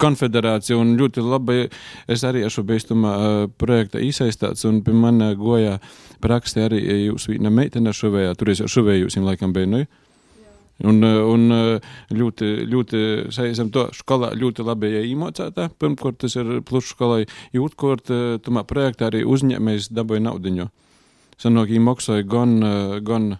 [0.00, 1.68] konfederācija un ļoti labi.
[2.10, 3.14] Es arī esmu beigtumā
[3.60, 5.78] projekta iesaistīts un pie manis goja
[6.24, 8.34] praksē arī jūs viena meitene šuvējā.
[8.38, 9.70] Tur es jau šuvēju, jūs laikam biju.
[9.74, 9.84] Nu?
[10.82, 11.44] Un, un
[12.10, 13.00] ļoti, ļoti
[13.32, 15.68] saistam to skolā ļoti labi iemācītā.
[15.78, 18.10] Pirmkārt, tas ir plus skolai, jūtkārt,
[18.42, 20.66] tomā projektā arī uzņēmējs dabūja naudiņu.
[21.38, 22.58] Sanāk, maksāja gan,
[23.06, 23.36] gan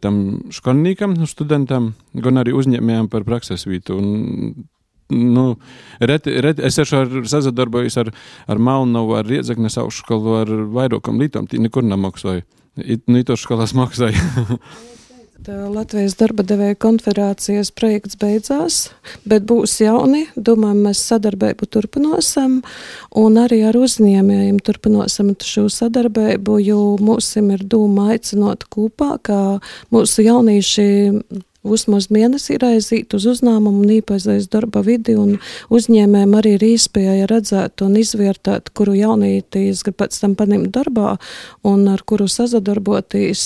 [0.00, 0.22] tam
[0.54, 4.00] skolniekam, studentam, gan arī uzņēmējiem par prakses vietu.
[4.00, 4.66] Un,
[5.12, 5.46] nu,
[6.00, 8.12] reti, reti, es esmu sazadarbojis ar,
[8.48, 12.46] ar Malnovu, ar Riedzeknes augšskolu, ar vairākam lītām, tī nekur nemaksāju.
[13.08, 14.24] Nu, tos skolās maksāju.
[15.46, 18.78] Latvijas darba devēja konferācijas projekts beidzās,
[19.28, 20.24] bet būs jauni.
[20.34, 22.62] Domājam, mēs sadarbību turpināsim
[23.20, 29.40] un arī ar uzņēmējiem turpināsim šo sadarbību, jo mums ir doma aicinot kopā, ka
[29.94, 30.88] mūsu jaunieši
[31.66, 35.36] Vismaz mēnesī raizīt uz uzņēmumu un īpazīstīt darba vidi, un
[35.72, 41.16] uzņēmējiem arī ir iespēja redzēt un izvērtēt, kuru jaunītīs grib pēc tam paņemt darbā
[41.66, 43.44] un ar kuru sazadarboties.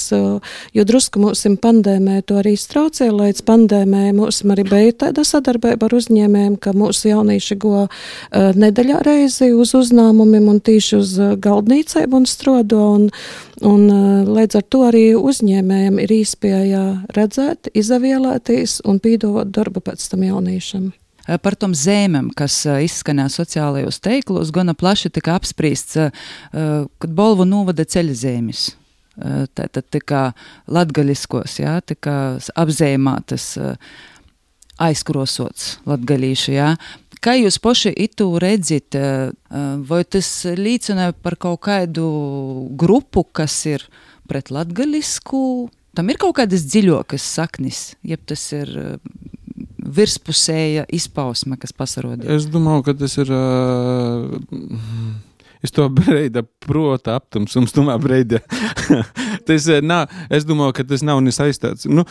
[0.77, 5.97] Jo drusku mums pandēmē to arī straucēja, līdz pandēmē mums arī bija tāda sadarbība ar
[5.99, 7.91] uzņēmējiem, ka mūsu jaunieši go uh,
[8.57, 12.83] nedēļā reizi uz uzņēmumiem un tīši uz galdnīcēm un strodo.
[12.97, 13.09] Un,
[13.61, 20.07] Un, eh, līdz ar to arī uzņēmējiem ir iespēja redzēt, izvēlēties un pīdot darbu pēc
[20.09, 20.93] tam jauniešiem.
[21.29, 26.11] Eh, par tom zēmēm, kas eh, izskanēja sociālajos teiklos, gana plaši tika apspriests,
[26.53, 28.71] kad Bolvu novada ceļa zēmis.
[29.21, 30.21] Tātad tā kā
[30.71, 32.17] latgaļiskos, jā, tā kā
[32.57, 33.59] apzēmātas.
[34.81, 36.77] aizkrosots latgalīšu, jā.
[37.21, 38.97] Kā jūs paši itu redzat,
[39.89, 42.07] vai tas līdzina par kaut kādu
[42.81, 43.85] grupu, kas ir
[44.31, 45.69] pret latgalisku?
[45.93, 48.73] Tam ir kaut kādas dziļākas saknes, jeb tas ir
[49.91, 52.31] virspusēja izpausme, kas pasarodies?
[52.31, 53.33] Es domāju, ka tas ir.
[53.35, 54.39] Uh,
[55.65, 58.43] es to breida prota aptumsums, tumā breida.
[59.49, 61.89] tas nav, es domāju, ka tas nav nesaistāts.
[61.91, 62.07] Nu,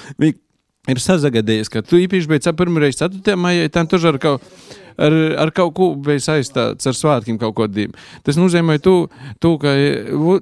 [0.94, 3.36] ir sazagadījies, ka tu īpaši beidzot pirmoreiz 4.
[3.40, 5.16] maijā, tam tur ar kaut ko ar,
[5.46, 7.96] ar kaut ko bija saistīts ar svētkiem kaut kādiem.
[8.26, 8.96] Tas nozīmē, tu,
[9.44, 9.74] tu, ka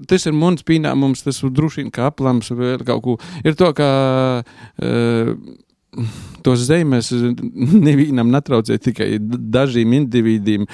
[0.09, 3.17] tas ir mans pīnāmums, tas droši vien kā aplams vai kaut ko.
[3.45, 3.93] Ir to, ka.
[4.81, 5.33] Uh,
[6.43, 7.09] tos zemes
[7.87, 10.67] nevienam netraucē tikai dažiem individiem,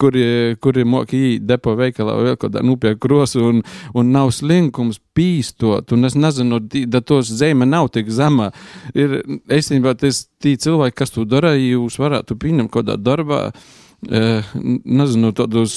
[0.00, 0.24] kuri,
[0.62, 3.62] kuri moki depo veikalā vai vēl kādā nupērk krosu un,
[3.94, 6.60] un nav slinkums pīstot, un es nezinu,
[6.90, 8.50] da tos zeme nav tik zema.
[8.96, 9.20] Ir,
[9.52, 15.76] īstenībā, tas tī cilvēki, kas to dara, jūs varētu pieņemt kādā darbā, uh, nezinu, tādus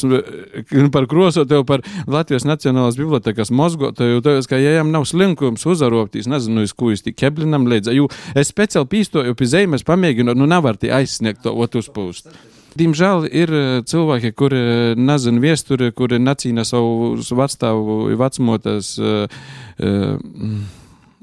[0.94, 6.76] par krosoteju, par Latvijas Nacionālās bibliotekas mozgoteju, tev, ka, jām nav slinkums uzaroptīs, nezinu, uz
[6.78, 10.94] ko jūs tik keblinam līdz, jo es speciāli pīstoju pie zemes, pamēģinu, nu nevar tie
[11.00, 12.32] aizsniegt to otrs pūst.
[12.78, 13.52] Diemžēl ir
[13.90, 14.60] cilvēki, kuri
[15.00, 18.94] nezina viesturi, kuri necīna savu vecstāvu, vecmotas,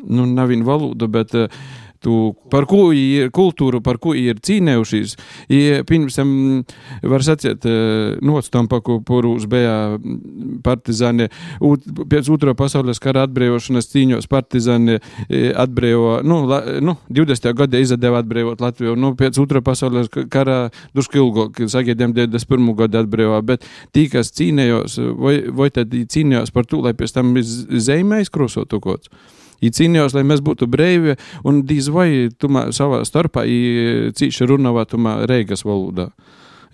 [0.06, 1.46] nu, nav viņa valodu, bet uh,
[2.02, 5.16] tu, par ko ir kultūru, par ko ir cīnējušies.
[5.52, 6.30] Ja, pirmsam,
[7.02, 9.96] var sacīt, e, notstampa, kurus bija
[10.66, 11.28] partizāni,
[12.10, 17.50] pēc otrā pasaules kara atbrīvošanas cīņos partizāni e, atbrīvo, nu, la, nu 20.
[17.56, 20.66] gada izdeva atbrīvot Latviju, nu, pēc otrā pasaules kara
[20.96, 22.72] duški ilgāk, sagaidām 21.
[22.78, 23.66] gada atbrīvā, bet
[23.96, 29.10] tī, kas cīnējos, vai, vai tad cīnējos par to, lai pēc tam zemē izkrosotu kods.
[29.64, 31.16] I cīnījos, lai mēs būtu brīvi,
[31.48, 33.46] un diez vai tumā savā starpā
[34.16, 36.10] cīši runāvā tumā reigas valodā.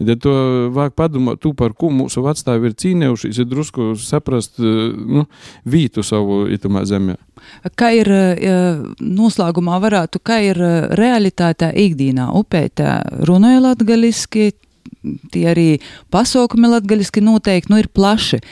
[0.02, 0.32] Ja to
[0.74, 5.26] vajag padomāt, tu par ko mūsu vecstāvi ir cīnījušies, ir drusku saprast nu,
[5.68, 7.18] vītu savu itamā zemē.
[7.78, 8.10] Kā ir
[8.98, 10.58] noslēgumā varētu, kā ir
[10.98, 14.50] realitātē ikdīnā upētā runāja latgaliski,
[15.34, 15.68] tie arī
[16.14, 18.42] pasaukumi latgaļiski noteikti nu, ir plaši.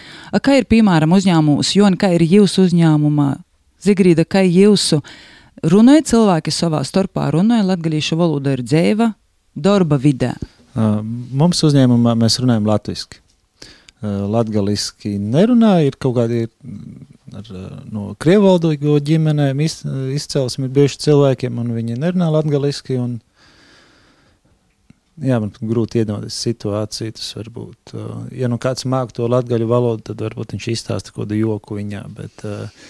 [0.42, 3.32] Kā ir, piemēram, uzņēmums, jo kā ir jūsu uzņēmumā
[3.84, 5.00] Zigrīda, kā jūsu
[5.72, 9.12] runāja cilvēki savā starpā, runāja latgalīšu valoda ir dzēva,
[9.56, 10.34] darba vidē?
[10.74, 13.18] Mums uzņēmumā mēs runājam latviski.
[13.20, 13.26] Uh,
[14.32, 16.46] latgaliski nerunāja, ir kaut kādi
[17.36, 17.48] ar,
[17.92, 19.82] no krievaldīgo ģimenēm iz,
[20.16, 22.30] izcelsmi bieži cilvēkiem, un viņi nerunā
[22.96, 23.18] un
[25.20, 27.94] jā, man grūti iedomāties situāciju, tas varbūt,
[28.40, 32.04] ja nu kāds māk to latgaļu valodu, tad varbūt viņš izstāsta kaut kādu joku viņā,
[32.16, 32.88] bet uh,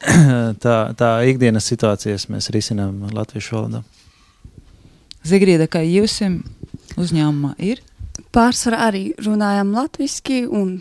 [0.64, 3.82] tā, tā ikdienas situācijas mēs risinām latviešu valodā.
[5.26, 6.20] Zigrīda, kā jūs
[7.00, 7.82] uzņēmumā ir?
[8.34, 10.78] Pārsvarā arī runājam latviski un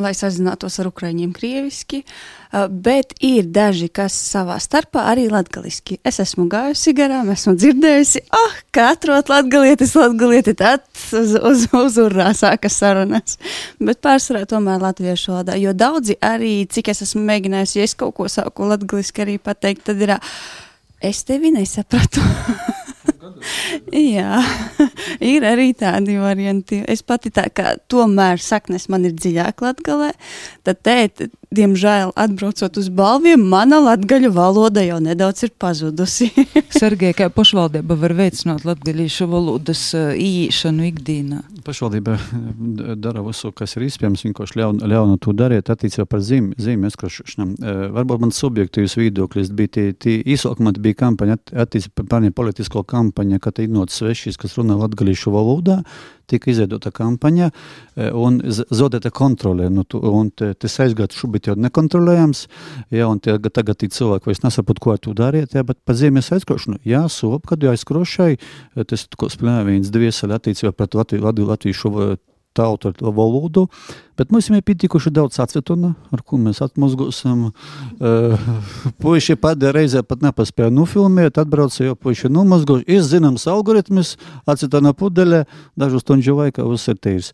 [0.00, 2.02] lai sazinātos ar ukraiņiem krieviski,
[2.70, 5.98] bet ir daži, kas savā starpā arī latgaliski.
[6.06, 10.84] Es esmu gājusi garām, esmu dzirdējusi, ah, oh, katrot latgalietis, latgalieti, tad
[11.14, 13.38] uz, uz, uz urrā sākas sarunas.
[13.82, 18.16] Bet pārsvarā tomēr latviešu valodā, jo daudzi arī, cik es esmu mēģinājusi, ja es kaut
[18.18, 20.16] ko sāku latgaliski arī pateikt, tad ir,
[21.04, 22.24] es tevi nesapratu.
[23.94, 24.40] Jā,
[25.34, 26.82] ir arī tādi varianti.
[26.90, 30.12] Es pati tā kā tomēr saknes man ir dziļāk latgalē,
[30.66, 36.30] tad tēt, diemžēl, atbraucot uz balviem, mana latgaļu valoda jau nedaudz ir pazudusi.
[36.80, 41.42] Sergei, kā pašvaldība var veicināt latgaļīšu valodas īšanu ikdīnā?
[41.66, 42.16] Pašvaldība
[43.00, 47.54] dara visu, kas ir iespējams, vienkārši ļauna, ļauna to darīt attiecībā par zīmju zīm izkrašanām.
[47.94, 53.62] Varbūt man subjektīvs viedoklis bija tie, tie īsākumā bija kampaņa attiecībā par politisko kampaņu, kad
[53.62, 55.82] ir nots svešis, kas runā latgaļīšu valodā,
[56.30, 59.70] tika izveidota kampaņa e, un zaudēta kontrole.
[59.72, 62.44] Nu, tu, un tas aizgāja šobrīd jau nekontrolējams,
[62.94, 66.32] ja, un tie, tagad ir cilvēki vairs nesaprot, ko tu dariet, ja, bet pa zemes
[66.34, 71.48] aizkrošanu, jā, sop, kad jau aizkrošai, e, tas, ko spēlē viens dvieseli attiecībā pret Latviju,
[71.48, 72.16] Latviju
[72.54, 73.66] tautu valodu,
[74.18, 77.48] Bet mums ir pietikuši daudz acetona, ar ko mēs atmazgosim.
[77.98, 78.38] Uh,
[79.02, 82.86] puiši pēdējā reizē pat nepaspēja nofilmēt, atbrauca jau puiši nomazgoši.
[82.94, 84.14] Ir zināms algoritms,
[84.50, 85.44] acetona pudelē,
[85.78, 87.32] dažu stundu laikā viss ir tīrs.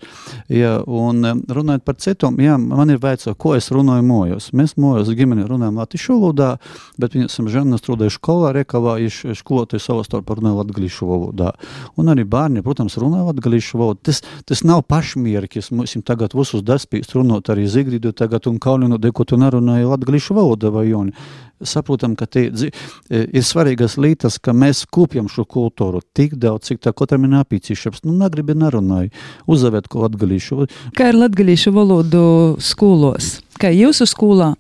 [0.49, 1.21] Ja, un
[1.51, 4.51] runājot par citom, jā, man ir vaicā, ko es runāju mojos.
[4.57, 6.55] Mēs mojos ģimeni runājam latviešu valodā,
[7.01, 8.97] bet viņi esam žēl strādājuši skolā, Rekavā,
[9.37, 11.53] skolotāji savā starpā runāja latgalīšu valodā.
[12.01, 14.01] Un arī bērni, protams, runāja latgalīšu valodā.
[14.11, 19.27] Tas, tas nav pašmierkis, mums tagad visus daspīst runot arī Zigridu tagad un Kaulinu, ko
[19.27, 21.15] tu nerunāji latgalīšu valoda vai Joni.
[21.61, 22.71] Saprotam, ka tie e,
[23.11, 28.01] ir svarīgas lietas, ka mēs kūpjam šo kultūru tik daudz, cik tā katram ir nepieciešams.
[28.07, 29.13] Nu, negribi nerunāju,
[29.51, 30.65] uzavēt ko latgalīšu.
[30.97, 32.23] Kā ir latgalīšu valodu
[32.65, 33.39] skolos?
[33.61, 34.55] Kā jūsu skolā?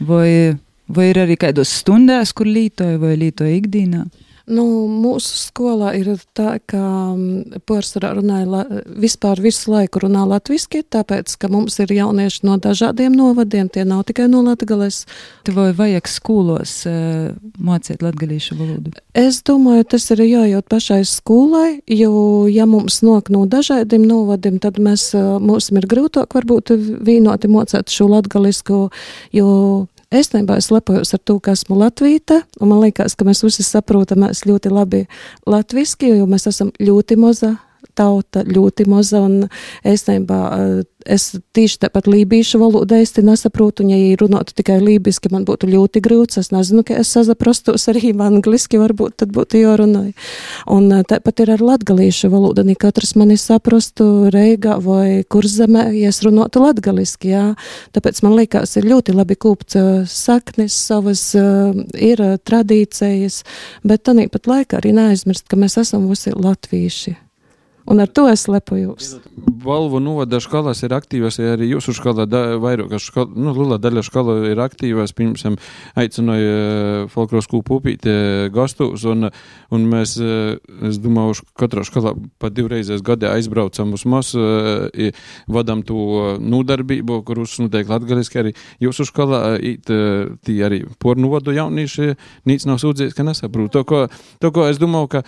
[0.00, 0.56] Vai,
[0.88, 4.06] vai ir arī kādos stundās, kur lītoja vai lītoja ikdienā?
[4.46, 11.34] Nu, mūsu skolā ir tā, ka mm, pārsvarā runāja, vispār visu laiku runā latviski, tāpēc,
[11.42, 15.00] ka mums ir jaunieši no dažādiem novadiem, tie nav tikai no latgales.
[15.50, 18.94] Vai vajag skolos uh, mācīt latgalīšu valodu?
[19.18, 24.78] Es domāju, tas ir jājūt pašai skolai, jo, ja mums nok no dažādiem novadiem, tad
[24.78, 26.70] mēs, uh, mums ir grūtāk varbūt
[27.02, 28.84] vienoti mocēt šo latgalisku,
[29.34, 29.50] jo
[30.14, 33.64] Es nebā es lepojos ar to, ka esmu Latvīta, un man liekas, ka mēs visi
[33.66, 35.00] saprotamies ļoti labi
[35.50, 37.56] latviski, jo mēs esam ļoti maza
[37.96, 39.48] tauta, ļoti maza, un
[39.84, 40.42] es nebā
[41.08, 46.02] es tieši tāpat lībiešu valodu īsti nesaprotu, un ja runātu tikai lībiski, man būtu ļoti
[46.04, 46.40] grūts.
[46.42, 50.14] Es nezinu, ka es saprastos arī angliski, varbūt tad būtu jārunāja.
[50.72, 56.12] Un eh, tāpat ir ar latgalīšu valodu, ne katrs mani saprastu Reigā vai kurzemē, ja
[56.12, 57.44] es runātu latgaliski, jā.
[57.96, 63.42] Tāpēc man liekas, ir ļoti labi kūpt eh, saknes savas, eh, ir tradīcijas,
[63.86, 67.25] bet tanīpat laikā arī neaizmirst, ka mēs esam visi latvīši.
[67.86, 69.12] Un ar to es lepojos.
[69.62, 74.02] Valvu novada skolas ir aktīvas, ja arī jūsu skolā da, vairāk, skola, nu, liela daļa
[74.06, 75.14] skola ir aktīvas.
[75.14, 75.54] Pirmsam
[75.98, 78.14] aicināja eh, folkloras kūpu upīti
[78.54, 79.28] gastus, un,
[79.74, 80.56] un mēs, eh,
[80.90, 85.12] es domāju, katrā skolā pa divreizēs gadā aizbraucam uz eh,
[85.46, 89.86] vadam to nodarbību, kurus noteikti latgaliski arī jūsu skolā, it,
[90.42, 92.16] tī arī pornu vadu jaunieši,
[92.50, 93.70] nīc nav sūdzies, ka nesaprot.
[93.78, 94.02] To, ko,
[94.42, 95.24] to, ko es domāju, ka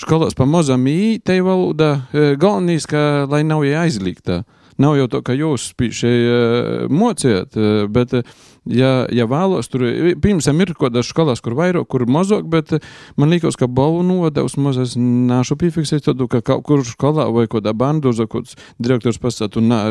[0.00, 4.42] skolos pamazām ītai valoda, e, galvenais, ka lai nav aizliegta.
[4.80, 9.84] Nav jau tā, ka jūs šeit uh, mociet, uh, bet, uh, ja, ja vēlos, tur
[10.24, 12.88] pirmsam ir kaut kādas skolas, kur vairāk, kur mazāk, bet uh,
[13.20, 17.60] man liekas, ka balvu nodevs mazas nāšu piefiksēt, tad, ka kaut kur skolā vai kaut
[17.60, 19.82] kādā bandoza, kaut direktors pasaka, un nā,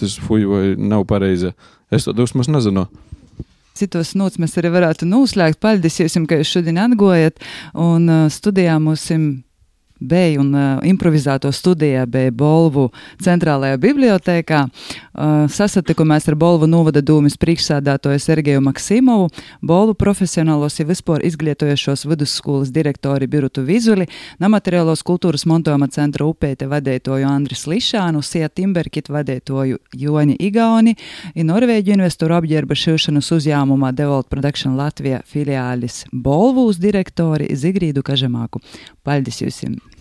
[0.00, 1.52] tas fuj vai nav pareizi.
[1.92, 2.88] Es to dusmas nezinu
[3.78, 5.60] citos nots mēs arī varētu noslēgt.
[5.62, 7.40] Paldies jums, ka jūs šodien atgojat
[7.78, 9.08] un uh, studijā mums
[10.08, 12.88] bija un uh, improvizēto studijā bija Bolvu
[13.22, 14.62] centrālajā bibliotēkā.
[14.66, 19.28] Uh, sasatikamies ar Bolvu novada dūmis priekšsādātoju Sergeju Maksimovu,
[19.62, 24.08] Bolvu profesionālos jau vispār izglītojušos vidusskolas direktori Birutu Vizuli,
[24.42, 30.96] namateriālos kultūras montojuma centra upēte vadētoju Andris Lišānu, Sija Timberkit vadētoju Joni Igauni,
[31.34, 38.62] i Norvēģu investoru apģērba šilšanas uzņēmumā Devolt Production Latvija filiālis Bolvūs direktori Zigrīdu Kažemāku.
[39.04, 39.91] Paldies jums!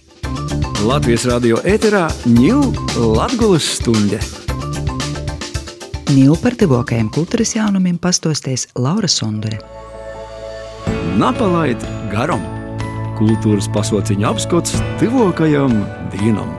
[0.82, 2.72] Latvijas radio ēterā ņūl
[3.14, 4.18] Latgulas stunde.
[6.12, 9.60] Ņūl par tuvākajiem kultūras jaunumiem pastosties Laura Sondore.
[11.22, 12.42] Napalaid garam!
[13.20, 15.78] Kultūras pasauciņa apskats tuvākajam
[16.16, 16.50] dienam!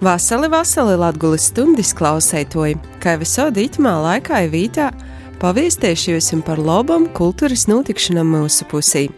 [0.00, 4.86] Vasali, vasali Latvijas stundas klausētoji, kā visā dīķmā laikā ir vītā,
[5.42, 9.10] paviestiešu jums par labam kultūras notikšanām mūsu pusī.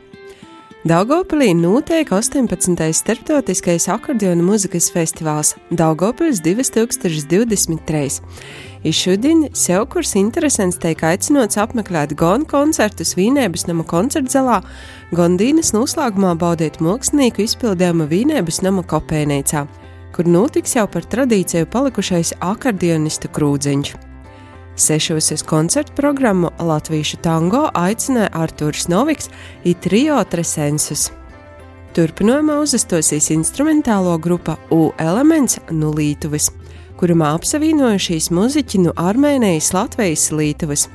[0.82, 2.88] Daugopilī notiek 18.
[2.90, 8.18] starptautiskais akordeona muzikas festivāls Daugopils 2023.
[8.90, 14.58] Šodien sev kurs interesants tiek aicināts apmeklēt gan koncertus Vīnēbas nama koncertzalā,
[15.14, 19.68] gan Dīnas noslēgumā baudīt mākslinieku izpildījumu Vīnēbas nama kopēnīcā,
[20.10, 24.11] kur notiks jau par tradīciju palikušais akordeonista krūdziņš.
[24.76, 29.28] Sešos koncertu programmu Latviešu tango aicināja Artūrs Noviks
[29.68, 31.10] un Trio Tresensus.
[31.92, 36.48] Turpinājumā uzastosīs instrumentālo grupa U elements no Lītuves,
[36.96, 40.86] kurumā apsavienojušies muziķi no Armēnijas, Latvijas, Lītuvas.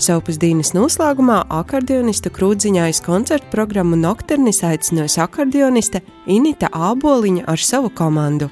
[0.00, 8.50] Saupusdienas noslēgumā akordeonista krūdziņā aiz koncertu programmu Nocturnis aicinājusi akordioniste Inita Āboliņa ar savu komandu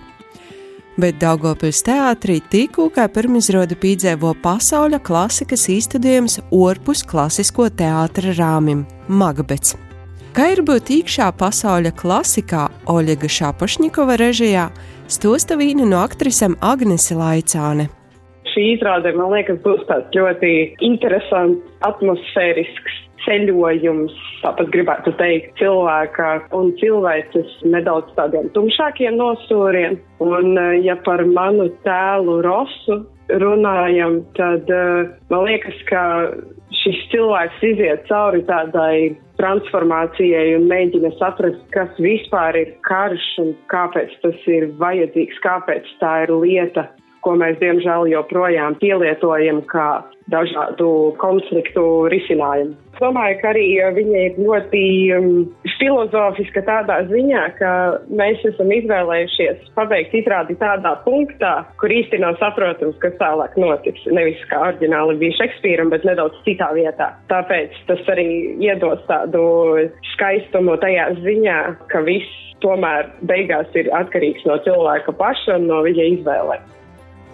[0.99, 8.85] bet Daugopils teātrī tikko kā pirmizrāde piedzīvo pasaules klasikas īstudējums orpus klasisko teātra rāmim-
[9.21, 9.77] Magabets.
[10.35, 14.69] Kā ir būt iekšā pasaules klasikā Oļega Šapašņikova režijā,
[15.07, 17.89] stosta vīna no aktrisem Agnese Laicāne.
[18.53, 26.73] Šī izrāde, man liekas, būs tāds ļoti interesants, atmosfērisks ceļojums, tāpat gribētu teikt, cilvēka un
[26.81, 30.01] cilvēces nedaudz tādiem tumšākiem nosūriem.
[30.25, 36.03] Un, eh, ja par manu tēlu Rosu runājam, tad uh, man liekas, ka
[36.81, 44.15] šis cilvēks iziet cauri tādai transformācijai un mēģina saprast, kas vispār ir karš un kāpēc
[44.23, 46.89] tas ir vajadzīgs, kāpēc tā ir lieta,
[47.29, 49.89] ko mēs diemžēl joprojām pielietojam kā
[50.33, 52.77] dažādu konfliktu risinājumu.
[52.93, 53.65] Es domāju, ka arī
[53.95, 54.81] viņa ir ļoti
[55.15, 55.29] um,
[55.79, 57.71] filozofiska tādā ziņā, ka
[58.21, 64.09] mēs esam izvēlējušies pabeigt izrādi tādā punktā, kur īsti nav saprotams, kas tālāk notiks.
[64.11, 67.13] Nevis kā oriģināli bija Šekspīram, bet nedaudz citā vietā.
[67.31, 68.29] Tāpēc tas arī
[68.65, 69.45] iedos tādu
[70.15, 71.61] skaistumu tajā ziņā,
[71.93, 76.67] ka viss tomēr beigās ir atkarīgs no cilvēka paša un no viņa izvēlēm.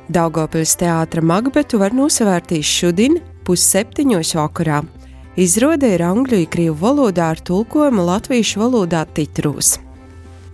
[0.08, 4.82] Daugopils teātra Magbetu var nosavērtīs šodien pusseptiņos vakarā.
[5.40, 9.78] Izrāde ir angļu un krievu valodā ar tulkojumu latviešu valodā titrūs.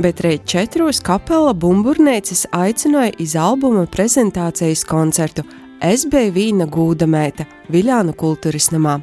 [0.00, 5.44] Bet reiz četros kapela bumburnēcis aicināja iz albuma prezentācijas koncertu
[5.80, 8.98] Es biju vīna gūda mēta Viļānu kultūras namā,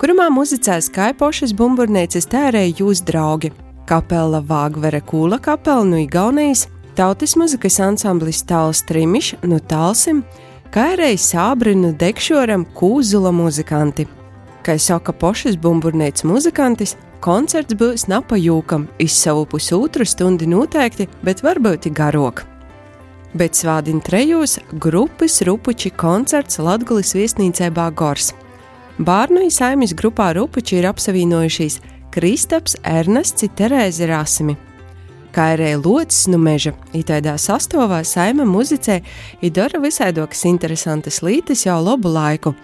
[0.00, 3.52] kurumā muzicēs Kaipošas bumburnēcis tērēja jūs draugi-
[3.90, 10.22] kapela Vāgvere Kūla kapela no Igaunijas, Tautas muzikas ansamblis Tāls Trimišs no Tālsim,
[10.72, 14.06] kā arī Sābrinu Dekšoram Kūzula muzikanti.
[14.64, 21.90] Kā saka pošas bumburnēts muzikantis, koncerts būs napajūkam, iz savu pusotru stundu noteikti, bet varbūt
[21.92, 22.46] garāk.
[23.36, 28.32] Bet svādien trejos grupas Rupuči koncerts Latgulis viesnīcē Gors.
[28.96, 34.56] Bārnu izsaimis grupā Rupuči ir apsavienojušies Kristaps, Ernests, Terēze Rasimi
[35.36, 36.72] kā arī locis no meža.
[36.96, 39.02] Itādā sastāvā saima muzicē
[39.44, 42.54] ir dara visaidokas interesantas lītas jau labu laiku.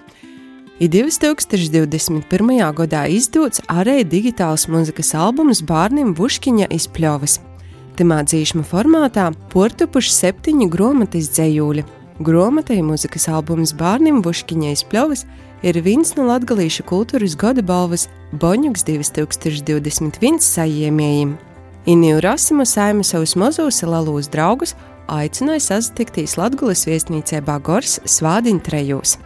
[0.80, 2.24] I 2021.
[2.74, 7.38] gadā izdots arī digitāls mūzikas albums bērniem Vuškiņa izpļovas.
[7.98, 11.84] Timā dzīšma formātā portupuši septiņi gromatis dzējūļi.
[12.24, 15.26] Gromatai mūzikas albums bērniem Vuškiņa izpļovas
[15.62, 21.38] ir viens no latgalīšu kultūras gada balvas Boņuks 2021 sajiemējiem.
[21.86, 24.76] Iniju Rasimu saima savus mazus lalūs draugus
[25.10, 29.16] aicināja satikties Latgulas viesnīcē Bagors svādiņu trejos.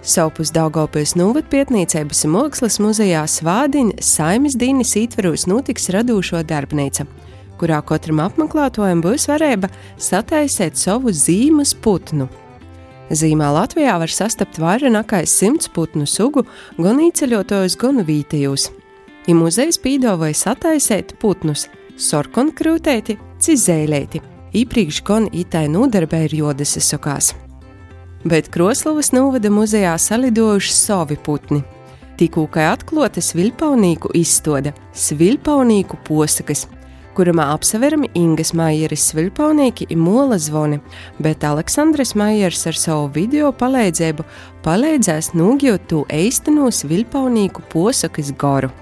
[0.00, 7.04] Saupus Daugopils novadpietniecības un mākslas muzejā svādiņa saimas dīnis ītveros notiks radūšo darbnīca,
[7.60, 9.68] kurā katram apmeklētājam būs varēja
[10.00, 12.30] sataisēt savu zīmes putnu.
[13.12, 16.48] Zīmē Latvijā var sastapt vairāk nekā simts putnu sugu,
[16.80, 18.70] gan īceļotājus, gan vītējus.
[19.28, 21.66] I muzejs pīdāvāja sataisēt putnus,
[22.00, 24.22] sorkonkrūtēti, cizēlēti,
[24.56, 27.34] īpriekš gan itai nodarbē ir jodas sokās.
[28.24, 31.60] Bet Kroslovas novada muzejā salidojuši savi putni.
[32.18, 36.64] Tikko atklāta svilpaunīku izstāde, svilpaunīku posakas,
[37.14, 40.80] kurumā apseverami Ingas Maieris svilpaunieki un mola zvoni,
[41.20, 44.24] bet Aleksandrs Maiers ar savu video palīdzību
[44.64, 48.72] palīdzēs nūgjot to eisteno svilpaunīku posakas garu.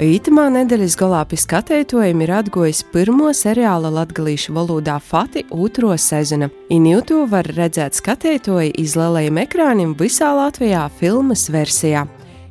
[0.00, 6.46] Ītamā nedēļas galā pie skatētojiem ir atgojis pirmo seriāla latgalīšu valodā Fati otro sezonu.
[6.72, 12.06] Injūtu var redzēt skatētoji iz lielajiem ekrāniem visā Latvijā filmas versijā.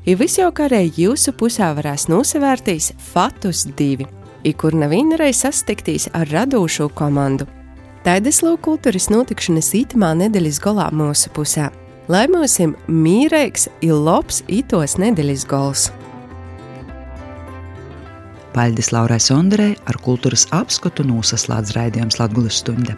[0.06, 4.06] I viss jau karēji jūsu pusē varēs nosevērtīs Fatus 2,
[4.46, 7.48] i kur nevienreiz sastiktīs ar radošo komandu.
[8.06, 11.72] Taidas lūk kultūras notikšanas ītamā nedēļas galā mūsu pusē.
[12.14, 15.88] Lai mums ir mīrīgs, ir labs itos nedēļas gals!
[18.56, 22.96] Paļģis Laurai Sonderei ar kultūras apskatu nosaslēdz raidījums Latvijas stunda.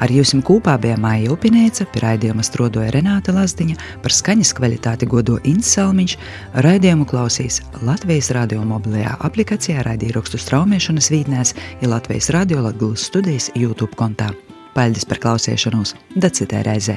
[0.00, 5.36] Ar jums kopā bija Maija Upinēca, pie raidījuma strodoja Renāta Lazdiņa, par skaņas kvalitāti godo
[5.44, 6.16] Inselmiņš,
[6.64, 13.92] raidījumu klausīs Latvijas radio mobilajā aplikācijā, raidījumrakstu straumēšanas vītnēs, ja Latvijas radio Latvijas studijas YouTube
[14.00, 14.32] kontā.
[14.72, 16.96] Paļģis par klausīšanos, dacitē reizē!